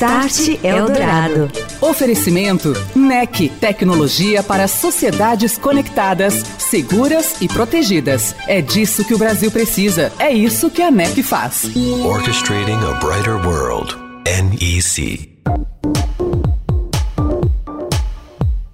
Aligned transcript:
Start 0.00 0.64
Eldorado. 0.64 1.50
Oferecimento 1.78 2.72
NEC, 2.96 3.50
tecnologia 3.60 4.42
para 4.42 4.66
sociedades 4.66 5.58
conectadas, 5.58 6.36
seguras 6.58 7.42
e 7.42 7.46
protegidas. 7.46 8.34
É 8.48 8.62
disso 8.62 9.04
que 9.04 9.12
o 9.12 9.18
Brasil 9.18 9.50
precisa. 9.50 10.10
É 10.18 10.32
isso 10.32 10.70
que 10.70 10.80
a 10.80 10.90
NEC 10.90 11.22
faz. 11.22 11.70
Orchestrating 12.02 12.78
a 12.82 12.94
brighter 12.94 13.46
world. 13.46 13.94
NEC. 14.24 15.38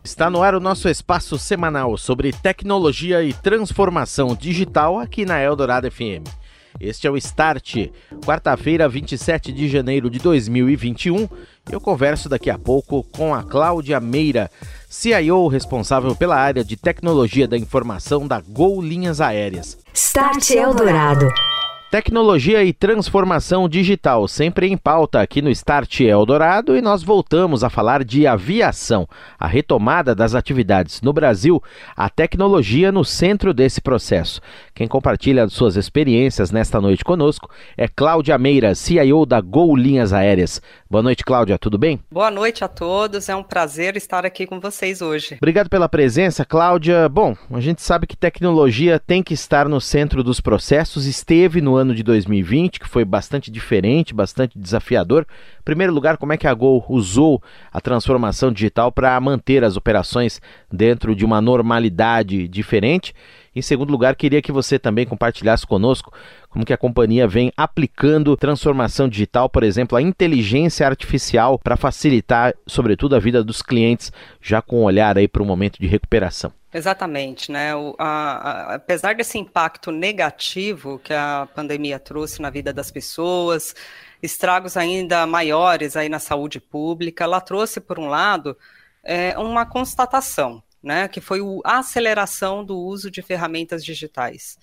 Está 0.04 0.30
no 0.30 0.44
ar 0.44 0.54
o 0.54 0.60
nosso 0.60 0.88
espaço 0.88 1.36
semanal 1.40 1.98
sobre 1.98 2.32
tecnologia 2.32 3.24
e 3.24 3.32
transformação 3.32 4.36
digital 4.36 4.96
aqui 4.96 5.26
na 5.26 5.42
Eldorado 5.42 5.90
FM. 5.90 6.45
Este 6.80 7.06
é 7.06 7.10
o 7.10 7.16
Start, 7.16 7.88
quarta-feira, 8.24 8.88
27 8.88 9.52
de 9.52 9.68
janeiro 9.68 10.10
de 10.10 10.18
2021. 10.18 11.28
Eu 11.70 11.80
converso 11.80 12.28
daqui 12.28 12.50
a 12.50 12.58
pouco 12.58 13.02
com 13.04 13.34
a 13.34 13.42
Cláudia 13.42 13.98
Meira, 13.98 14.50
CIO 14.88 15.48
responsável 15.48 16.14
pela 16.14 16.36
área 16.36 16.64
de 16.64 16.76
tecnologia 16.76 17.48
da 17.48 17.56
informação 17.56 18.26
da 18.26 18.40
Gol 18.40 18.82
Linhas 18.82 19.20
Aéreas. 19.20 19.78
Start 19.94 20.50
Eldorado. 20.50 21.28
Tecnologia 21.88 22.64
e 22.64 22.72
transformação 22.72 23.68
digital, 23.68 24.26
sempre 24.26 24.66
em 24.66 24.76
pauta 24.76 25.20
aqui 25.20 25.40
no 25.40 25.48
Start 25.50 26.00
Eldorado, 26.00 26.76
e 26.76 26.82
nós 26.82 27.00
voltamos 27.00 27.62
a 27.62 27.70
falar 27.70 28.02
de 28.02 28.26
aviação, 28.26 29.08
a 29.38 29.46
retomada 29.46 30.12
das 30.12 30.34
atividades 30.34 31.00
no 31.00 31.12
Brasil, 31.12 31.62
a 31.96 32.10
tecnologia 32.10 32.90
no 32.90 33.04
centro 33.04 33.54
desse 33.54 33.80
processo. 33.80 34.40
Quem 34.74 34.88
compartilha 34.88 35.48
suas 35.48 35.76
experiências 35.76 36.50
nesta 36.50 36.80
noite 36.80 37.04
conosco 37.04 37.48
é 37.76 37.86
Cláudia 37.86 38.36
Meira, 38.36 38.74
CIO 38.74 39.24
da 39.24 39.40
Gol 39.40 39.76
Linhas 39.76 40.12
Aéreas. 40.12 40.60
Boa 40.90 41.04
noite, 41.04 41.24
Cláudia, 41.24 41.56
tudo 41.56 41.78
bem? 41.78 42.00
Boa 42.10 42.32
noite 42.32 42.64
a 42.64 42.68
todos, 42.68 43.28
é 43.28 43.36
um 43.36 43.44
prazer 43.44 43.96
estar 43.96 44.26
aqui 44.26 44.44
com 44.44 44.58
vocês 44.58 45.00
hoje. 45.00 45.36
Obrigado 45.40 45.70
pela 45.70 45.88
presença, 45.88 46.44
Cláudia. 46.44 47.08
Bom, 47.08 47.36
a 47.48 47.60
gente 47.60 47.80
sabe 47.80 48.08
que 48.08 48.16
tecnologia 48.16 48.98
tem 48.98 49.22
que 49.22 49.34
estar 49.34 49.68
no 49.68 49.80
centro 49.80 50.24
dos 50.24 50.40
processos, 50.40 51.06
esteve 51.06 51.60
no 51.60 51.75
ano 51.76 51.94
de 51.94 52.02
2020, 52.02 52.80
que 52.80 52.88
foi 52.88 53.04
bastante 53.04 53.50
diferente, 53.50 54.14
bastante 54.14 54.58
desafiador. 54.58 55.26
Em 55.60 55.64
primeiro 55.64 55.92
lugar, 55.92 56.16
como 56.16 56.32
é 56.32 56.36
que 56.36 56.46
a 56.46 56.54
Gol 56.54 56.84
usou 56.88 57.42
a 57.72 57.80
transformação 57.80 58.52
digital 58.52 58.90
para 58.90 59.18
manter 59.20 59.64
as 59.64 59.76
operações 59.76 60.40
dentro 60.72 61.14
de 61.14 61.24
uma 61.24 61.40
normalidade 61.40 62.48
diferente? 62.48 63.14
Em 63.54 63.62
segundo 63.62 63.90
lugar, 63.90 64.14
queria 64.14 64.42
que 64.42 64.52
você 64.52 64.78
também 64.78 65.06
compartilhasse 65.06 65.66
conosco 65.66 66.12
como 66.50 66.64
que 66.64 66.72
a 66.72 66.76
companhia 66.76 67.26
vem 67.26 67.50
aplicando 67.56 68.36
transformação 68.36 69.08
digital, 69.08 69.48
por 69.48 69.62
exemplo, 69.62 69.96
a 69.96 70.02
inteligência 70.02 70.86
artificial 70.86 71.58
para 71.58 71.76
facilitar, 71.76 72.54
sobretudo, 72.66 73.16
a 73.16 73.18
vida 73.18 73.42
dos 73.42 73.62
clientes, 73.62 74.12
já 74.42 74.60
com 74.60 74.80
um 74.80 74.84
olhar 74.84 75.16
aí 75.16 75.26
para 75.26 75.42
o 75.42 75.46
momento 75.46 75.78
de 75.80 75.86
recuperação. 75.86 76.52
Exatamente, 76.76 77.50
né? 77.50 77.74
O, 77.74 77.96
a, 77.98 78.04
a, 78.04 78.74
apesar 78.74 79.14
desse 79.14 79.38
impacto 79.38 79.90
negativo 79.90 80.98
que 80.98 81.14
a 81.14 81.48
pandemia 81.54 81.98
trouxe 81.98 82.42
na 82.42 82.50
vida 82.50 82.70
das 82.70 82.90
pessoas, 82.90 83.74
estragos 84.22 84.76
ainda 84.76 85.26
maiores 85.26 85.96
aí 85.96 86.10
na 86.10 86.18
saúde 86.18 86.60
pública, 86.60 87.24
ela 87.24 87.40
trouxe, 87.40 87.80
por 87.80 87.98
um 87.98 88.08
lado, 88.08 88.58
é, 89.02 89.38
uma 89.38 89.64
constatação, 89.64 90.62
né? 90.82 91.08
Que 91.08 91.18
foi 91.18 91.40
a 91.64 91.78
aceleração 91.78 92.62
do 92.62 92.76
uso 92.78 93.10
de 93.10 93.22
ferramentas 93.22 93.82
digitais. 93.82 94.58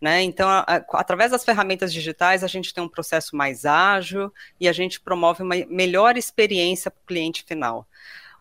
Né? 0.00 0.22
Então, 0.22 0.48
a, 0.48 0.60
a, 0.60 0.76
através 0.94 1.32
das 1.32 1.44
ferramentas 1.44 1.92
digitais, 1.92 2.42
a 2.42 2.46
gente 2.46 2.72
tem 2.72 2.82
um 2.82 2.88
processo 2.88 3.36
mais 3.36 3.66
ágil 3.66 4.32
e 4.58 4.66
a 4.68 4.72
gente 4.72 5.00
promove 5.00 5.42
uma 5.42 5.56
melhor 5.68 6.16
experiência 6.16 6.90
para 6.90 7.02
o 7.02 7.06
cliente 7.06 7.44
final. 7.44 7.86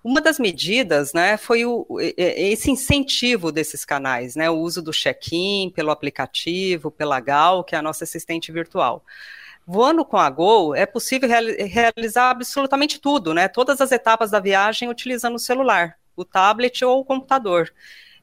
Uma 0.04 0.22
das 0.22 0.40
medidas, 0.40 1.12
né, 1.12 1.36
foi 1.38 1.66
o, 1.66 1.86
esse 2.16 2.72
incentivo 2.72 3.52
desses 3.52 3.84
canais, 3.84 4.36
né, 4.36 4.50
o 4.50 4.58
uso 4.58 4.82
do 4.82 4.92
check-in 4.92 5.70
pelo 5.70 5.92
aplicativo, 5.92 6.90
pela 6.90 7.20
Gal, 7.20 7.64
que 7.64 7.76
é 7.76 7.78
a 7.78 7.82
nossa 7.82 8.04
assistente 8.06 8.52
virtual. 8.52 9.04
Voando 9.66 10.06
com 10.06 10.16
a 10.16 10.30
Gol, 10.30 10.74
é 10.74 10.86
possível 10.86 11.28
realizar 11.28 12.30
absolutamente 12.30 13.00
tudo, 13.00 13.34
né, 13.34 13.50
todas 13.50 13.82
as 13.82 13.92
etapas 13.92 14.32
da 14.32 14.40
viagem 14.40 14.90
utilizando 14.90 15.36
o 15.36 15.40
celular, 15.40 15.98
o 16.16 16.24
tablet 16.24 16.86
ou 16.86 17.02
o 17.02 17.06
computador. 17.06 17.74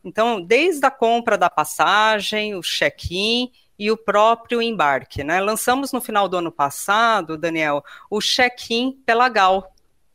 Então, 0.03 0.41
desde 0.41 0.87
a 0.87 0.91
compra 0.91 1.37
da 1.37 1.51
passagem, 1.51 2.55
o 2.55 2.63
check-in 2.63 3.51
e 3.79 3.91
o 3.91 3.97
próprio 3.97 4.63
embarque, 4.63 5.25
né? 5.25 5.41
Lançamos 5.41 5.93
no 5.93 6.01
final 6.01 6.29
do 6.29 6.37
ano 6.37 6.53
passado, 6.53 7.37
Daniel, 7.37 7.83
o 8.09 8.21
check-in 8.21 8.93
pela 9.05 9.29
Gal, 9.29 9.74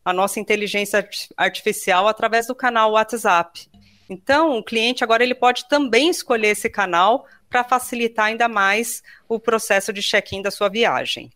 a 0.09 0.13
nossa 0.13 0.39
inteligência 0.39 1.07
artificial 1.37 2.07
através 2.07 2.47
do 2.47 2.55
canal 2.55 2.91
WhatsApp. 2.91 3.69
Então, 4.09 4.57
o 4.57 4.63
cliente 4.63 5.03
agora 5.03 5.23
ele 5.23 5.35
pode 5.35 5.67
também 5.69 6.09
escolher 6.09 6.49
esse 6.49 6.69
canal 6.69 7.25
para 7.49 7.63
facilitar 7.63 8.25
ainda 8.25 8.47
mais 8.47 9.03
o 9.27 9.39
processo 9.39 9.93
de 9.93 10.01
check-in 10.01 10.41
da 10.41 10.51
sua 10.51 10.69
viagem. 10.69 11.31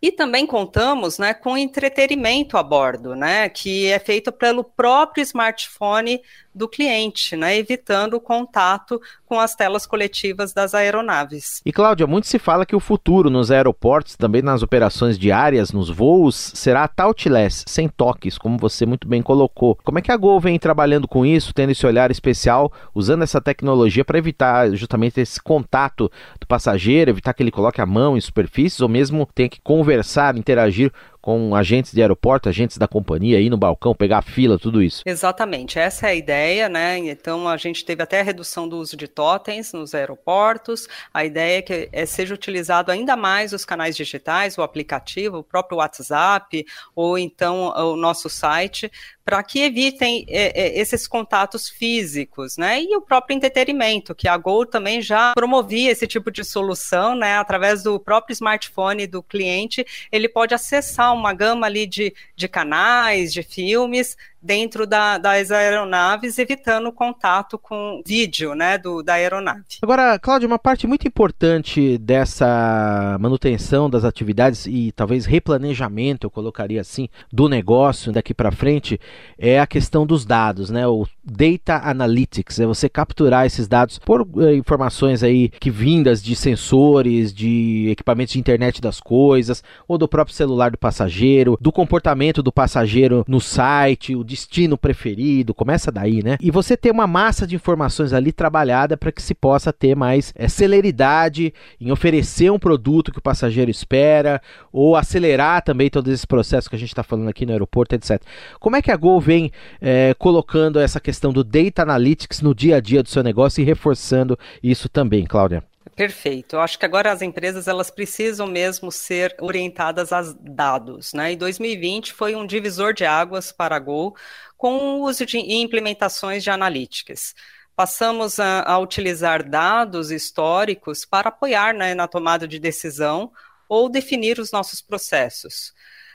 E 0.00 0.12
também 0.12 0.46
contamos 0.46 1.18
né, 1.18 1.32
com 1.32 1.56
entretenimento 1.56 2.56
a 2.56 2.62
bordo, 2.62 3.14
né, 3.14 3.48
que 3.48 3.86
é 3.86 3.98
feito 3.98 4.30
pelo 4.30 4.62
próprio 4.62 5.22
smartphone 5.22 6.20
do 6.56 6.66
cliente, 6.66 7.36
né, 7.36 7.58
evitando 7.58 8.14
o 8.14 8.20
contato 8.20 9.00
com 9.26 9.38
as 9.38 9.54
telas 9.54 9.84
coletivas 9.84 10.54
das 10.54 10.74
aeronaves. 10.74 11.60
E 11.64 11.72
Cláudia, 11.72 12.06
muito 12.06 12.26
se 12.26 12.38
fala 12.38 12.64
que 12.64 12.74
o 12.74 12.80
futuro 12.80 13.28
nos 13.28 13.50
aeroportos, 13.50 14.16
também 14.16 14.40
nas 14.40 14.62
operações 14.62 15.18
diárias, 15.18 15.70
nos 15.70 15.90
voos, 15.90 16.52
será 16.54 16.88
touchless, 16.88 17.64
sem 17.66 17.88
toques, 17.88 18.38
como 18.38 18.56
você 18.56 18.86
muito 18.86 19.06
bem 19.06 19.20
colocou. 19.20 19.78
Como 19.84 19.98
é 19.98 20.02
que 20.02 20.10
a 20.10 20.16
Gol 20.16 20.40
vem 20.40 20.58
trabalhando 20.58 21.06
com 21.06 21.26
isso, 21.26 21.52
tendo 21.52 21.72
esse 21.72 21.86
olhar 21.86 22.10
especial, 22.10 22.72
usando 22.94 23.22
essa 23.22 23.40
tecnologia 23.40 24.04
para 24.04 24.18
evitar 24.18 24.70
justamente 24.74 25.20
esse 25.20 25.40
contato 25.42 26.10
do 26.40 26.46
passageiro, 26.46 27.10
evitar 27.10 27.34
que 27.34 27.42
ele 27.42 27.50
coloque 27.50 27.80
a 27.80 27.86
mão 27.86 28.16
em 28.16 28.20
superfícies 28.20 28.80
ou 28.80 28.88
mesmo 28.88 29.28
tenha 29.34 29.48
que 29.48 29.60
conversar, 29.60 30.36
interagir 30.36 30.90
com 31.26 31.56
agentes 31.56 31.92
de 31.92 32.00
aeroporto, 32.00 32.48
agentes 32.48 32.78
da 32.78 32.86
companhia, 32.86 33.40
ir 33.40 33.50
no 33.50 33.56
balcão, 33.56 33.92
pegar 33.92 34.18
a 34.18 34.22
fila, 34.22 34.60
tudo 34.60 34.80
isso. 34.80 35.02
Exatamente, 35.04 35.76
essa 35.76 36.06
é 36.06 36.10
a 36.10 36.14
ideia, 36.14 36.68
né? 36.68 36.98
Então 36.98 37.48
a 37.48 37.56
gente 37.56 37.84
teve 37.84 38.00
até 38.00 38.20
a 38.20 38.22
redução 38.22 38.68
do 38.68 38.78
uso 38.78 38.96
de 38.96 39.08
totens 39.08 39.72
nos 39.72 39.92
aeroportos. 39.92 40.86
A 41.12 41.24
ideia 41.24 41.58
é 41.58 41.62
que 41.62 41.88
é, 41.90 42.06
seja 42.06 42.32
utilizado 42.32 42.92
ainda 42.92 43.16
mais 43.16 43.52
os 43.52 43.64
canais 43.64 43.96
digitais, 43.96 44.56
o 44.56 44.62
aplicativo, 44.62 45.38
o 45.38 45.42
próprio 45.42 45.78
WhatsApp, 45.78 46.64
ou 46.94 47.18
então 47.18 47.74
o 47.74 47.96
nosso 47.96 48.30
site, 48.30 48.88
para 49.26 49.42
que 49.42 49.58
evitem 49.58 50.24
é, 50.28 50.62
é, 50.68 50.78
esses 50.78 51.08
contatos 51.08 51.68
físicos, 51.68 52.56
né? 52.56 52.80
E 52.80 52.96
o 52.96 53.00
próprio 53.00 53.34
entretenimento, 53.34 54.14
que 54.14 54.28
a 54.28 54.36
Gol 54.36 54.64
também 54.64 55.02
já 55.02 55.34
promovia 55.34 55.90
esse 55.90 56.06
tipo 56.06 56.30
de 56.30 56.44
solução, 56.44 57.16
né? 57.16 57.36
Através 57.36 57.82
do 57.82 57.98
próprio 57.98 58.32
smartphone 58.32 59.04
do 59.04 59.24
cliente, 59.24 59.84
ele 60.12 60.28
pode 60.28 60.54
acessar 60.54 61.12
uma 61.12 61.34
gama 61.34 61.66
ali 61.66 61.88
de, 61.88 62.14
de 62.36 62.46
canais, 62.46 63.32
de 63.32 63.42
filmes, 63.42 64.16
dentro 64.46 64.86
da, 64.86 65.18
das 65.18 65.50
aeronaves, 65.50 66.38
evitando 66.38 66.86
o 66.86 66.92
contato 66.92 67.58
com 67.58 68.00
vídeo 68.06 68.54
né, 68.54 68.78
do, 68.78 69.02
da 69.02 69.14
aeronave. 69.14 69.64
Agora, 69.82 70.18
Cláudia, 70.18 70.46
uma 70.46 70.58
parte 70.58 70.86
muito 70.86 71.06
importante 71.06 71.98
dessa 71.98 73.16
manutenção 73.20 73.90
das 73.90 74.04
atividades 74.04 74.66
e 74.66 74.92
talvez 74.92 75.26
replanejamento, 75.26 76.26
eu 76.26 76.30
colocaria 76.30 76.80
assim, 76.80 77.08
do 77.32 77.48
negócio 77.48 78.12
daqui 78.12 78.32
para 78.32 78.52
frente, 78.52 79.00
é 79.36 79.58
a 79.58 79.66
questão 79.66 80.06
dos 80.06 80.24
dados, 80.24 80.70
né? 80.70 80.86
O 80.86 81.06
Data 81.24 81.80
Analytics, 81.82 82.60
é 82.60 82.66
você 82.66 82.88
capturar 82.88 83.46
esses 83.46 83.66
dados 83.66 83.98
por 83.98 84.26
eh, 84.38 84.54
informações 84.54 85.24
aí 85.24 85.48
que 85.48 85.70
vindas 85.70 86.22
de 86.22 86.36
sensores, 86.36 87.34
de 87.34 87.88
equipamentos 87.90 88.34
de 88.34 88.38
internet 88.38 88.80
das 88.80 89.00
coisas, 89.00 89.62
ou 89.88 89.98
do 89.98 90.06
próprio 90.06 90.36
celular 90.36 90.70
do 90.70 90.78
passageiro, 90.78 91.58
do 91.60 91.72
comportamento 91.72 92.42
do 92.42 92.52
passageiro 92.52 93.24
no 93.26 93.40
site, 93.40 94.14
o 94.14 94.22
destino 94.36 94.76
preferido, 94.76 95.54
começa 95.54 95.90
daí, 95.90 96.22
né? 96.22 96.36
E 96.40 96.50
você 96.50 96.76
ter 96.76 96.90
uma 96.90 97.06
massa 97.06 97.46
de 97.46 97.56
informações 97.56 98.12
ali 98.12 98.30
trabalhada 98.30 98.96
para 98.96 99.10
que 99.10 99.22
se 99.22 99.34
possa 99.34 99.72
ter 99.72 99.96
mais 99.96 100.32
é, 100.36 100.46
celeridade 100.46 101.54
em 101.80 101.90
oferecer 101.90 102.52
um 102.52 102.58
produto 102.58 103.10
que 103.10 103.18
o 103.18 103.22
passageiro 103.22 103.70
espera, 103.70 104.40
ou 104.70 104.94
acelerar 104.94 105.62
também 105.62 105.88
todo 105.88 106.12
esse 106.12 106.26
processo 106.26 106.68
que 106.68 106.76
a 106.76 106.78
gente 106.78 106.90
está 106.90 107.02
falando 107.02 107.28
aqui 107.28 107.46
no 107.46 107.52
aeroporto, 107.52 107.94
etc. 107.94 108.20
Como 108.60 108.76
é 108.76 108.82
que 108.82 108.90
a 108.90 108.96
Gol 108.96 109.20
vem 109.20 109.50
é, 109.80 110.14
colocando 110.18 110.78
essa 110.78 111.00
questão 111.00 111.32
do 111.32 111.42
Data 111.42 111.82
Analytics 111.82 112.42
no 112.42 112.54
dia 112.54 112.76
a 112.76 112.80
dia 112.80 113.02
do 113.02 113.08
seu 113.08 113.22
negócio 113.22 113.62
e 113.62 113.64
reforçando 113.64 114.38
isso 114.62 114.88
também, 114.88 115.24
Cláudia? 115.24 115.64
Perfeito. 115.96 116.56
Eu 116.56 116.60
acho 116.60 116.78
que 116.78 116.84
agora 116.84 117.10
as 117.10 117.22
empresas 117.22 117.66
elas 117.66 117.90
precisam 117.90 118.46
mesmo 118.46 118.92
ser 118.92 119.34
orientadas 119.40 120.12
a 120.12 120.20
dados, 120.38 121.14
né? 121.14 121.32
E 121.32 121.36
2020 121.36 122.12
foi 122.12 122.34
um 122.36 122.46
divisor 122.46 122.92
de 122.92 123.06
águas 123.06 123.50
para 123.50 123.76
a 123.76 123.78
Gol 123.78 124.14
com 124.58 124.74
o 124.74 125.02
uso 125.04 125.24
de 125.24 125.38
implementações 125.38 126.42
de 126.44 126.50
analíticas. 126.50 127.34
Passamos 127.74 128.38
a, 128.38 128.62
a 128.62 128.78
utilizar 128.78 129.48
dados 129.48 130.10
históricos 130.10 131.06
para 131.06 131.30
apoiar 131.30 131.72
né, 131.72 131.94
na 131.94 132.06
tomada 132.06 132.46
de 132.46 132.58
decisão 132.58 133.32
ou 133.66 133.88
definir 133.88 134.38
os 134.38 134.52
nossos 134.52 134.82
processos. 134.82 135.72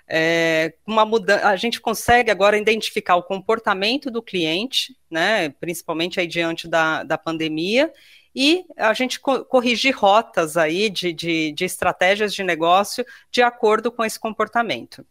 É, 0.07 0.73
uma 0.85 1.05
mudança, 1.05 1.47
a 1.47 1.55
gente 1.55 1.81
consegue 1.81 2.29
agora 2.29 2.57
identificar 2.57 3.15
o 3.15 3.23
comportamento 3.23 4.11
do 4.11 4.21
cliente, 4.21 4.95
né, 5.09 5.49
principalmente 5.49 6.19
aí 6.19 6.27
diante 6.27 6.67
da, 6.67 7.03
da 7.03 7.17
pandemia, 7.17 7.91
e 8.35 8.65
a 8.77 8.93
gente 8.93 9.19
co 9.19 9.43
corrigir 9.45 9.95
rotas 9.95 10.57
aí 10.57 10.89
de, 10.89 11.11
de, 11.13 11.51
de 11.51 11.65
estratégias 11.65 12.33
de 12.33 12.43
negócio 12.43 13.05
de 13.29 13.41
acordo 13.41 13.91
com 13.91 14.03
esse 14.03 14.19
comportamento. 14.19 15.05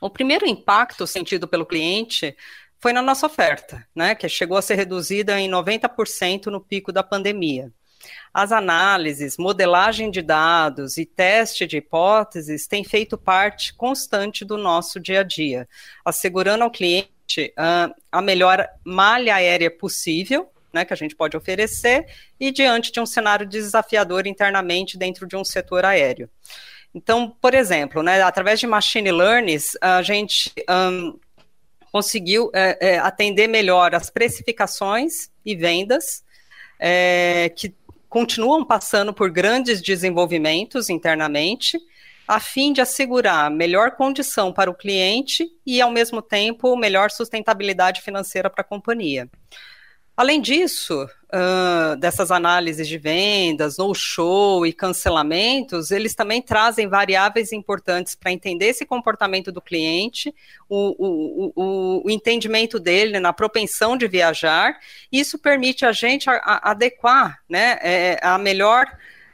O 0.00 0.10
primeiro 0.10 0.46
impacto 0.46 1.06
sentido 1.06 1.46
pelo 1.46 1.66
cliente 1.66 2.36
foi 2.78 2.92
na 2.92 3.02
nossa 3.02 3.26
oferta, 3.26 3.86
né, 3.94 4.14
que 4.14 4.28
chegou 4.28 4.56
a 4.56 4.62
ser 4.62 4.74
reduzida 4.74 5.38
em 5.38 5.50
90% 5.50 6.46
no 6.46 6.60
pico 6.60 6.90
da 6.90 7.02
pandemia. 7.02 7.70
As 8.32 8.50
análises, 8.50 9.36
modelagem 9.36 10.10
de 10.10 10.22
dados 10.22 10.96
e 10.96 11.04
teste 11.04 11.66
de 11.66 11.76
hipóteses 11.76 12.66
têm 12.66 12.82
feito 12.82 13.18
parte 13.18 13.74
constante 13.74 14.44
do 14.44 14.56
nosso 14.56 14.98
dia 14.98 15.20
a 15.20 15.22
dia, 15.22 15.68
assegurando 16.02 16.64
ao 16.64 16.70
cliente 16.70 17.10
uh, 17.58 17.94
a 18.10 18.22
melhor 18.22 18.66
malha 18.82 19.34
aérea 19.34 19.70
possível 19.70 20.50
né, 20.72 20.84
que 20.84 20.92
a 20.92 20.96
gente 20.96 21.16
pode 21.16 21.36
oferecer, 21.36 22.06
e 22.38 22.50
diante 22.50 22.92
de 22.92 23.00
um 23.00 23.06
cenário 23.06 23.46
desafiador 23.46 24.26
internamente 24.26 24.98
dentro 24.98 25.26
de 25.26 25.36
um 25.36 25.44
setor 25.44 25.84
aéreo. 25.84 26.28
Então, 26.94 27.36
por 27.40 27.54
exemplo, 27.54 28.02
né, 28.02 28.20
através 28.22 28.58
de 28.58 28.66
machine 28.66 29.12
learning, 29.12 29.58
a 29.80 30.02
gente 30.02 30.52
um, 30.68 31.18
conseguiu 31.92 32.50
é, 32.52 32.78
é, 32.80 32.98
atender 32.98 33.48
melhor 33.48 33.94
as 33.94 34.10
precificações 34.10 35.30
e 35.44 35.54
vendas, 35.54 36.24
é, 36.78 37.52
que 37.54 37.74
continuam 38.08 38.64
passando 38.64 39.12
por 39.12 39.30
grandes 39.30 39.80
desenvolvimentos 39.80 40.88
internamente, 40.88 41.78
a 42.26 42.38
fim 42.38 42.72
de 42.72 42.80
assegurar 42.80 43.50
melhor 43.50 43.92
condição 43.92 44.52
para 44.52 44.70
o 44.70 44.74
cliente 44.74 45.48
e, 45.66 45.80
ao 45.80 45.90
mesmo 45.90 46.22
tempo, 46.22 46.76
melhor 46.76 47.10
sustentabilidade 47.10 48.02
financeira 48.02 48.48
para 48.48 48.62
a 48.62 48.64
companhia. 48.64 49.28
Além 50.20 50.38
disso, 50.38 51.08
uh, 51.32 51.96
dessas 51.96 52.30
análises 52.30 52.86
de 52.86 52.98
vendas, 52.98 53.78
no 53.78 53.94
show 53.94 54.66
e 54.66 54.70
cancelamentos, 54.70 55.90
eles 55.90 56.14
também 56.14 56.42
trazem 56.42 56.86
variáveis 56.86 57.54
importantes 57.54 58.14
para 58.14 58.30
entender 58.30 58.66
esse 58.66 58.84
comportamento 58.84 59.50
do 59.50 59.62
cliente, 59.62 60.34
o, 60.68 60.94
o, 60.98 61.52
o, 61.56 62.02
o, 62.04 62.10
entendimento 62.10 62.78
dele 62.78 63.18
na 63.18 63.32
propensão 63.32 63.96
de 63.96 64.06
viajar. 64.06 64.78
Isso 65.10 65.38
permite 65.38 65.86
a 65.86 65.92
gente 65.92 66.28
a, 66.28 66.34
a 66.34 66.70
adequar 66.72 67.38
né, 67.48 67.78
é, 67.80 68.20
a 68.22 68.36
melhor 68.36 68.84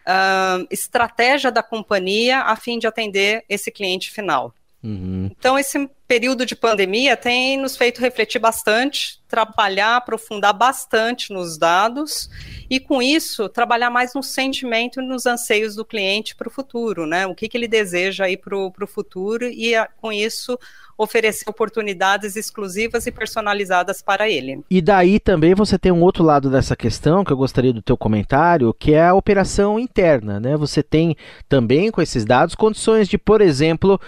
uh, 0.07 0.69
estratégia 0.71 1.51
da 1.51 1.65
companhia 1.65 2.43
a 2.43 2.55
fim 2.55 2.79
de 2.79 2.87
atender 2.87 3.45
esse 3.49 3.73
cliente 3.73 4.09
final. 4.09 4.55
Uhum. 4.87 5.29
Então, 5.37 5.59
esse 5.59 5.91
período 6.07 6.47
de 6.47 6.55
pandemia 6.55 7.17
tem 7.17 7.57
nos 7.57 7.77
feito 7.77 8.01
refletir 8.01 8.39
bastante, 8.39 9.21
trabalhar, 9.27 9.97
aprofundar 9.97 10.55
bastante 10.55 11.33
nos 11.33 11.59
dados 11.59 12.31
e, 12.71 12.79
com 12.79 13.03
isso, 13.03 13.49
trabalhar 13.49 13.91
mais 13.91 14.15
no 14.15 14.23
sentimento 14.23 15.01
e 15.01 15.05
nos 15.05 15.27
anseios 15.27 15.75
do 15.75 15.85
cliente 15.85 16.37
para 16.37 16.47
o 16.47 16.51
futuro, 16.51 17.05
né? 17.05 17.27
O 17.27 17.35
que, 17.35 17.49
que 17.49 17.57
ele 17.57 17.67
deseja 17.67 18.27
aí 18.27 18.37
para 18.37 18.57
o 18.57 18.87
futuro 18.87 19.47
e, 19.47 19.73
com 20.01 20.13
isso, 20.13 20.57
oferecer 20.97 21.51
oportunidades 21.51 22.37
exclusivas 22.37 23.07
e 23.07 23.13
personalizadas 23.13 24.01
para 24.01 24.31
ele. 24.31 24.63
E 24.71 24.81
daí 24.81 25.19
também 25.19 25.55
você 25.55 25.77
tem 25.77 25.91
um 25.91 26.03
outro 26.03 26.23
lado 26.23 26.49
dessa 26.49 26.77
questão 26.77 27.25
que 27.25 27.33
eu 27.33 27.37
gostaria 27.37 27.73
do 27.73 27.83
teu 27.83 27.97
comentário, 27.97 28.73
que 28.73 28.95
é 28.95 29.09
a 29.09 29.15
operação 29.15 29.79
interna, 29.79 30.39
né? 30.39 30.57
Você 30.57 30.83
tem 30.83 31.17
também 31.49 31.91
com 31.91 32.01
esses 32.01 32.25
dados 32.25 32.55
condições 32.55 33.09
de, 33.09 33.19
por 33.19 33.41
exemplo, 33.41 34.01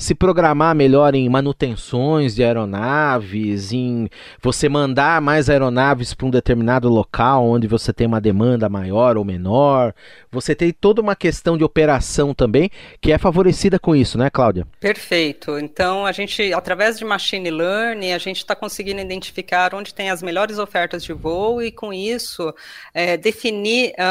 se 0.00 0.14
programar 0.14 0.74
melhor 0.74 1.14
em 1.14 1.28
manutenções 1.28 2.34
de 2.34 2.42
aeronaves, 2.42 3.70
em 3.70 4.08
você 4.42 4.66
mandar 4.68 5.20
mais 5.20 5.50
aeronaves 5.50 6.14
para 6.14 6.26
um 6.26 6.30
determinado 6.30 6.88
local 6.88 7.46
onde 7.46 7.66
você 7.66 7.92
tem 7.92 8.06
uma 8.06 8.20
demanda 8.20 8.68
maior 8.68 9.18
ou 9.18 9.24
menor. 9.24 9.94
Você 10.32 10.54
tem 10.54 10.72
toda 10.72 11.02
uma 11.02 11.14
questão 11.14 11.58
de 11.58 11.62
operação 11.62 12.32
também 12.32 12.70
que 13.00 13.12
é 13.12 13.18
favorecida 13.18 13.78
com 13.78 13.94
isso, 13.94 14.16
né, 14.16 14.30
Cláudia? 14.30 14.66
Perfeito. 14.80 15.58
Então, 15.58 16.06
a 16.06 16.12
gente, 16.12 16.52
através 16.54 16.98
de 16.98 17.04
machine 17.04 17.50
learning, 17.50 18.12
a 18.12 18.18
gente 18.18 18.38
está 18.38 18.56
conseguindo 18.56 19.00
identificar 19.00 19.74
onde 19.74 19.92
tem 19.92 20.10
as 20.10 20.22
melhores 20.22 20.58
ofertas 20.58 21.04
de 21.04 21.12
voo 21.12 21.62
e, 21.62 21.70
com 21.70 21.92
isso, 21.92 22.54
é, 22.94 23.18
definir 23.18 23.92
é, 23.98 24.04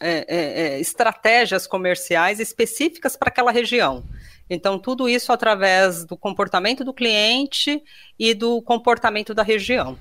é, 0.00 0.24
é, 0.28 0.80
estratégias 0.80 1.64
comerciais 1.64 2.40
específicas 2.40 3.16
para 3.16 3.28
aquela 3.28 3.52
região. 3.52 4.02
Então, 4.48 4.78
tudo 4.78 5.08
isso 5.08 5.32
através 5.32 6.04
do 6.04 6.16
comportamento 6.16 6.84
do 6.84 6.92
cliente 6.92 7.82
e 8.18 8.34
do 8.34 8.60
comportamento 8.62 9.34
da 9.34 9.42
região. 9.42 9.98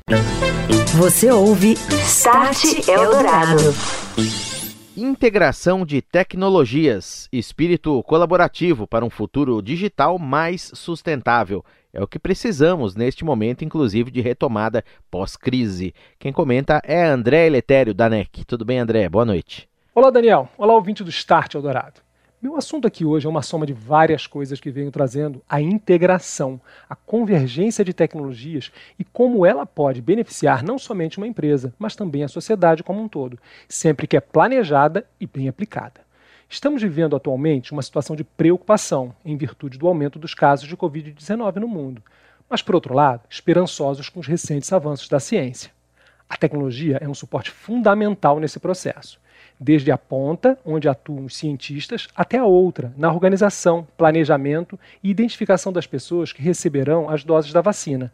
Você 0.97 1.31
ouve 1.31 1.73
Start 2.05 2.87
Eldorado. 2.87 3.73
Integração 4.95 5.85
de 5.85 6.01
tecnologias, 6.01 7.29
espírito 7.31 8.03
colaborativo 8.03 8.85
para 8.85 9.05
um 9.05 9.09
futuro 9.09 9.61
digital 9.61 10.19
mais 10.19 10.69
sustentável. 10.73 11.63
É 11.93 12.03
o 12.03 12.07
que 12.07 12.19
precisamos 12.19 12.95
neste 12.95 13.23
momento, 13.23 13.63
inclusive 13.63 14.11
de 14.11 14.21
retomada 14.21 14.83
pós-crise. 15.09 15.93
Quem 16.19 16.33
comenta 16.33 16.81
é 16.83 17.03
André 17.05 17.47
Eletério, 17.47 17.93
da 17.93 18.09
NEC. 18.09 18.43
Tudo 18.45 18.65
bem, 18.65 18.79
André? 18.79 19.07
Boa 19.07 19.25
noite. 19.25 19.69
Olá, 19.95 20.09
Daniel. 20.09 20.49
Olá, 20.57 20.73
ouvinte 20.73 21.03
do 21.03 21.09
Start 21.09 21.55
Eldorado. 21.55 22.01
Meu 22.41 22.57
assunto 22.57 22.87
aqui 22.87 23.05
hoje 23.05 23.27
é 23.27 23.29
uma 23.29 23.43
soma 23.43 23.67
de 23.67 23.73
várias 23.73 24.25
coisas 24.25 24.59
que 24.59 24.71
venho 24.71 24.89
trazendo 24.89 25.43
a 25.47 25.61
integração, 25.61 26.59
a 26.89 26.95
convergência 26.95 27.85
de 27.85 27.93
tecnologias 27.93 28.71
e 28.97 29.03
como 29.03 29.45
ela 29.45 29.63
pode 29.63 30.01
beneficiar 30.01 30.63
não 30.63 30.79
somente 30.79 31.19
uma 31.19 31.27
empresa, 31.27 31.71
mas 31.77 31.95
também 31.95 32.23
a 32.23 32.27
sociedade 32.27 32.81
como 32.81 32.99
um 32.99 33.07
todo, 33.07 33.37
sempre 33.69 34.07
que 34.07 34.17
é 34.17 34.19
planejada 34.19 35.05
e 35.19 35.27
bem 35.27 35.47
aplicada. 35.47 36.01
Estamos 36.49 36.81
vivendo 36.81 37.15
atualmente 37.15 37.73
uma 37.73 37.83
situação 37.83 38.15
de 38.15 38.23
preocupação 38.23 39.13
em 39.23 39.37
virtude 39.37 39.77
do 39.77 39.87
aumento 39.87 40.17
dos 40.17 40.33
casos 40.33 40.67
de 40.67 40.75
Covid-19 40.75 41.57
no 41.57 41.67
mundo, 41.67 42.01
mas, 42.49 42.63
por 42.63 42.73
outro 42.73 42.95
lado, 42.95 43.21
esperançosos 43.29 44.09
com 44.09 44.19
os 44.19 44.25
recentes 44.25 44.73
avanços 44.73 45.07
da 45.07 45.19
ciência. 45.19 45.71
A 46.27 46.35
tecnologia 46.35 46.97
é 46.99 47.07
um 47.07 47.13
suporte 47.13 47.51
fundamental 47.51 48.39
nesse 48.39 48.59
processo 48.59 49.21
desde 49.63 49.91
a 49.91 49.97
ponta, 49.97 50.57
onde 50.65 50.89
atuam 50.89 51.25
os 51.25 51.37
cientistas, 51.37 52.07
até 52.15 52.39
a 52.39 52.45
outra, 52.45 52.91
na 52.97 53.13
organização, 53.13 53.87
planejamento 53.95 54.79
e 55.03 55.11
identificação 55.11 55.71
das 55.71 55.85
pessoas 55.85 56.33
que 56.33 56.41
receberão 56.41 57.07
as 57.07 57.23
doses 57.23 57.53
da 57.53 57.61
vacina. 57.61 58.11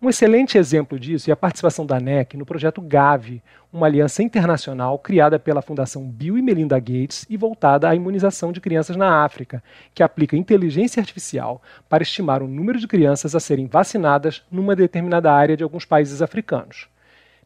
Um 0.00 0.08
excelente 0.08 0.56
exemplo 0.56 0.98
disso 0.98 1.30
é 1.30 1.32
a 1.32 1.36
participação 1.36 1.84
da 1.84 1.98
NEC 1.98 2.36
no 2.36 2.46
projeto 2.46 2.80
GAVI, 2.80 3.42
uma 3.72 3.86
aliança 3.86 4.22
internacional 4.22 4.98
criada 4.98 5.38
pela 5.38 5.62
Fundação 5.62 6.08
Bill 6.08 6.38
e 6.38 6.42
Melinda 6.42 6.78
Gates 6.78 7.26
e 7.28 7.36
voltada 7.36 7.88
à 7.88 7.94
imunização 7.94 8.52
de 8.52 8.60
crianças 8.60 8.96
na 8.96 9.24
África, 9.24 9.62
que 9.92 10.02
aplica 10.02 10.36
inteligência 10.36 11.00
artificial 11.00 11.60
para 11.88 12.02
estimar 12.02 12.42
o 12.42 12.46
número 12.46 12.78
de 12.78 12.86
crianças 12.86 13.34
a 13.34 13.40
serem 13.40 13.66
vacinadas 13.66 14.44
numa 14.50 14.76
determinada 14.76 15.32
área 15.32 15.56
de 15.56 15.64
alguns 15.64 15.84
países 15.84 16.22
africanos. 16.22 16.86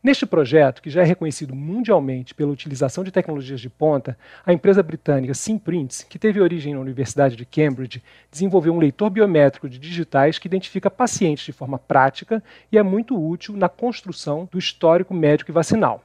Neste 0.03 0.25
projeto, 0.25 0.81
que 0.81 0.91
já 0.91 1.03
é 1.03 1.05
reconhecido 1.05 1.55
mundialmente 1.55 2.33
pela 2.33 2.53
utilização 2.53 3.03
de 3.03 3.11
tecnologias 3.11 3.61
de 3.61 3.69
ponta, 3.69 4.17
a 4.47 4.53
empresa 4.53 4.83
britânica 4.83 5.35
Simprints, 5.35 6.05
que 6.09 6.19
teve 6.19 6.41
origem 6.41 6.75
na 6.75 6.81
Universidade 6.81 7.35
de 7.35 7.45
Cambridge, 7.45 8.03
desenvolveu 8.31 8.73
um 8.73 8.79
leitor 8.79 9.11
biométrico 9.11 9.69
de 9.69 9.79
digitais 9.79 10.39
que 10.39 10.47
identifica 10.47 10.89
pacientes 10.89 11.45
de 11.45 11.53
forma 11.53 11.79
prática 11.79 12.43
e 12.71 12.79
é 12.79 12.83
muito 12.83 13.21
útil 13.21 13.57
na 13.57 13.69
construção 13.69 14.49
do 14.51 14.59
histórico 14.59 15.13
médico 15.13 15.51
e 15.51 15.55
vacinal. 15.55 16.03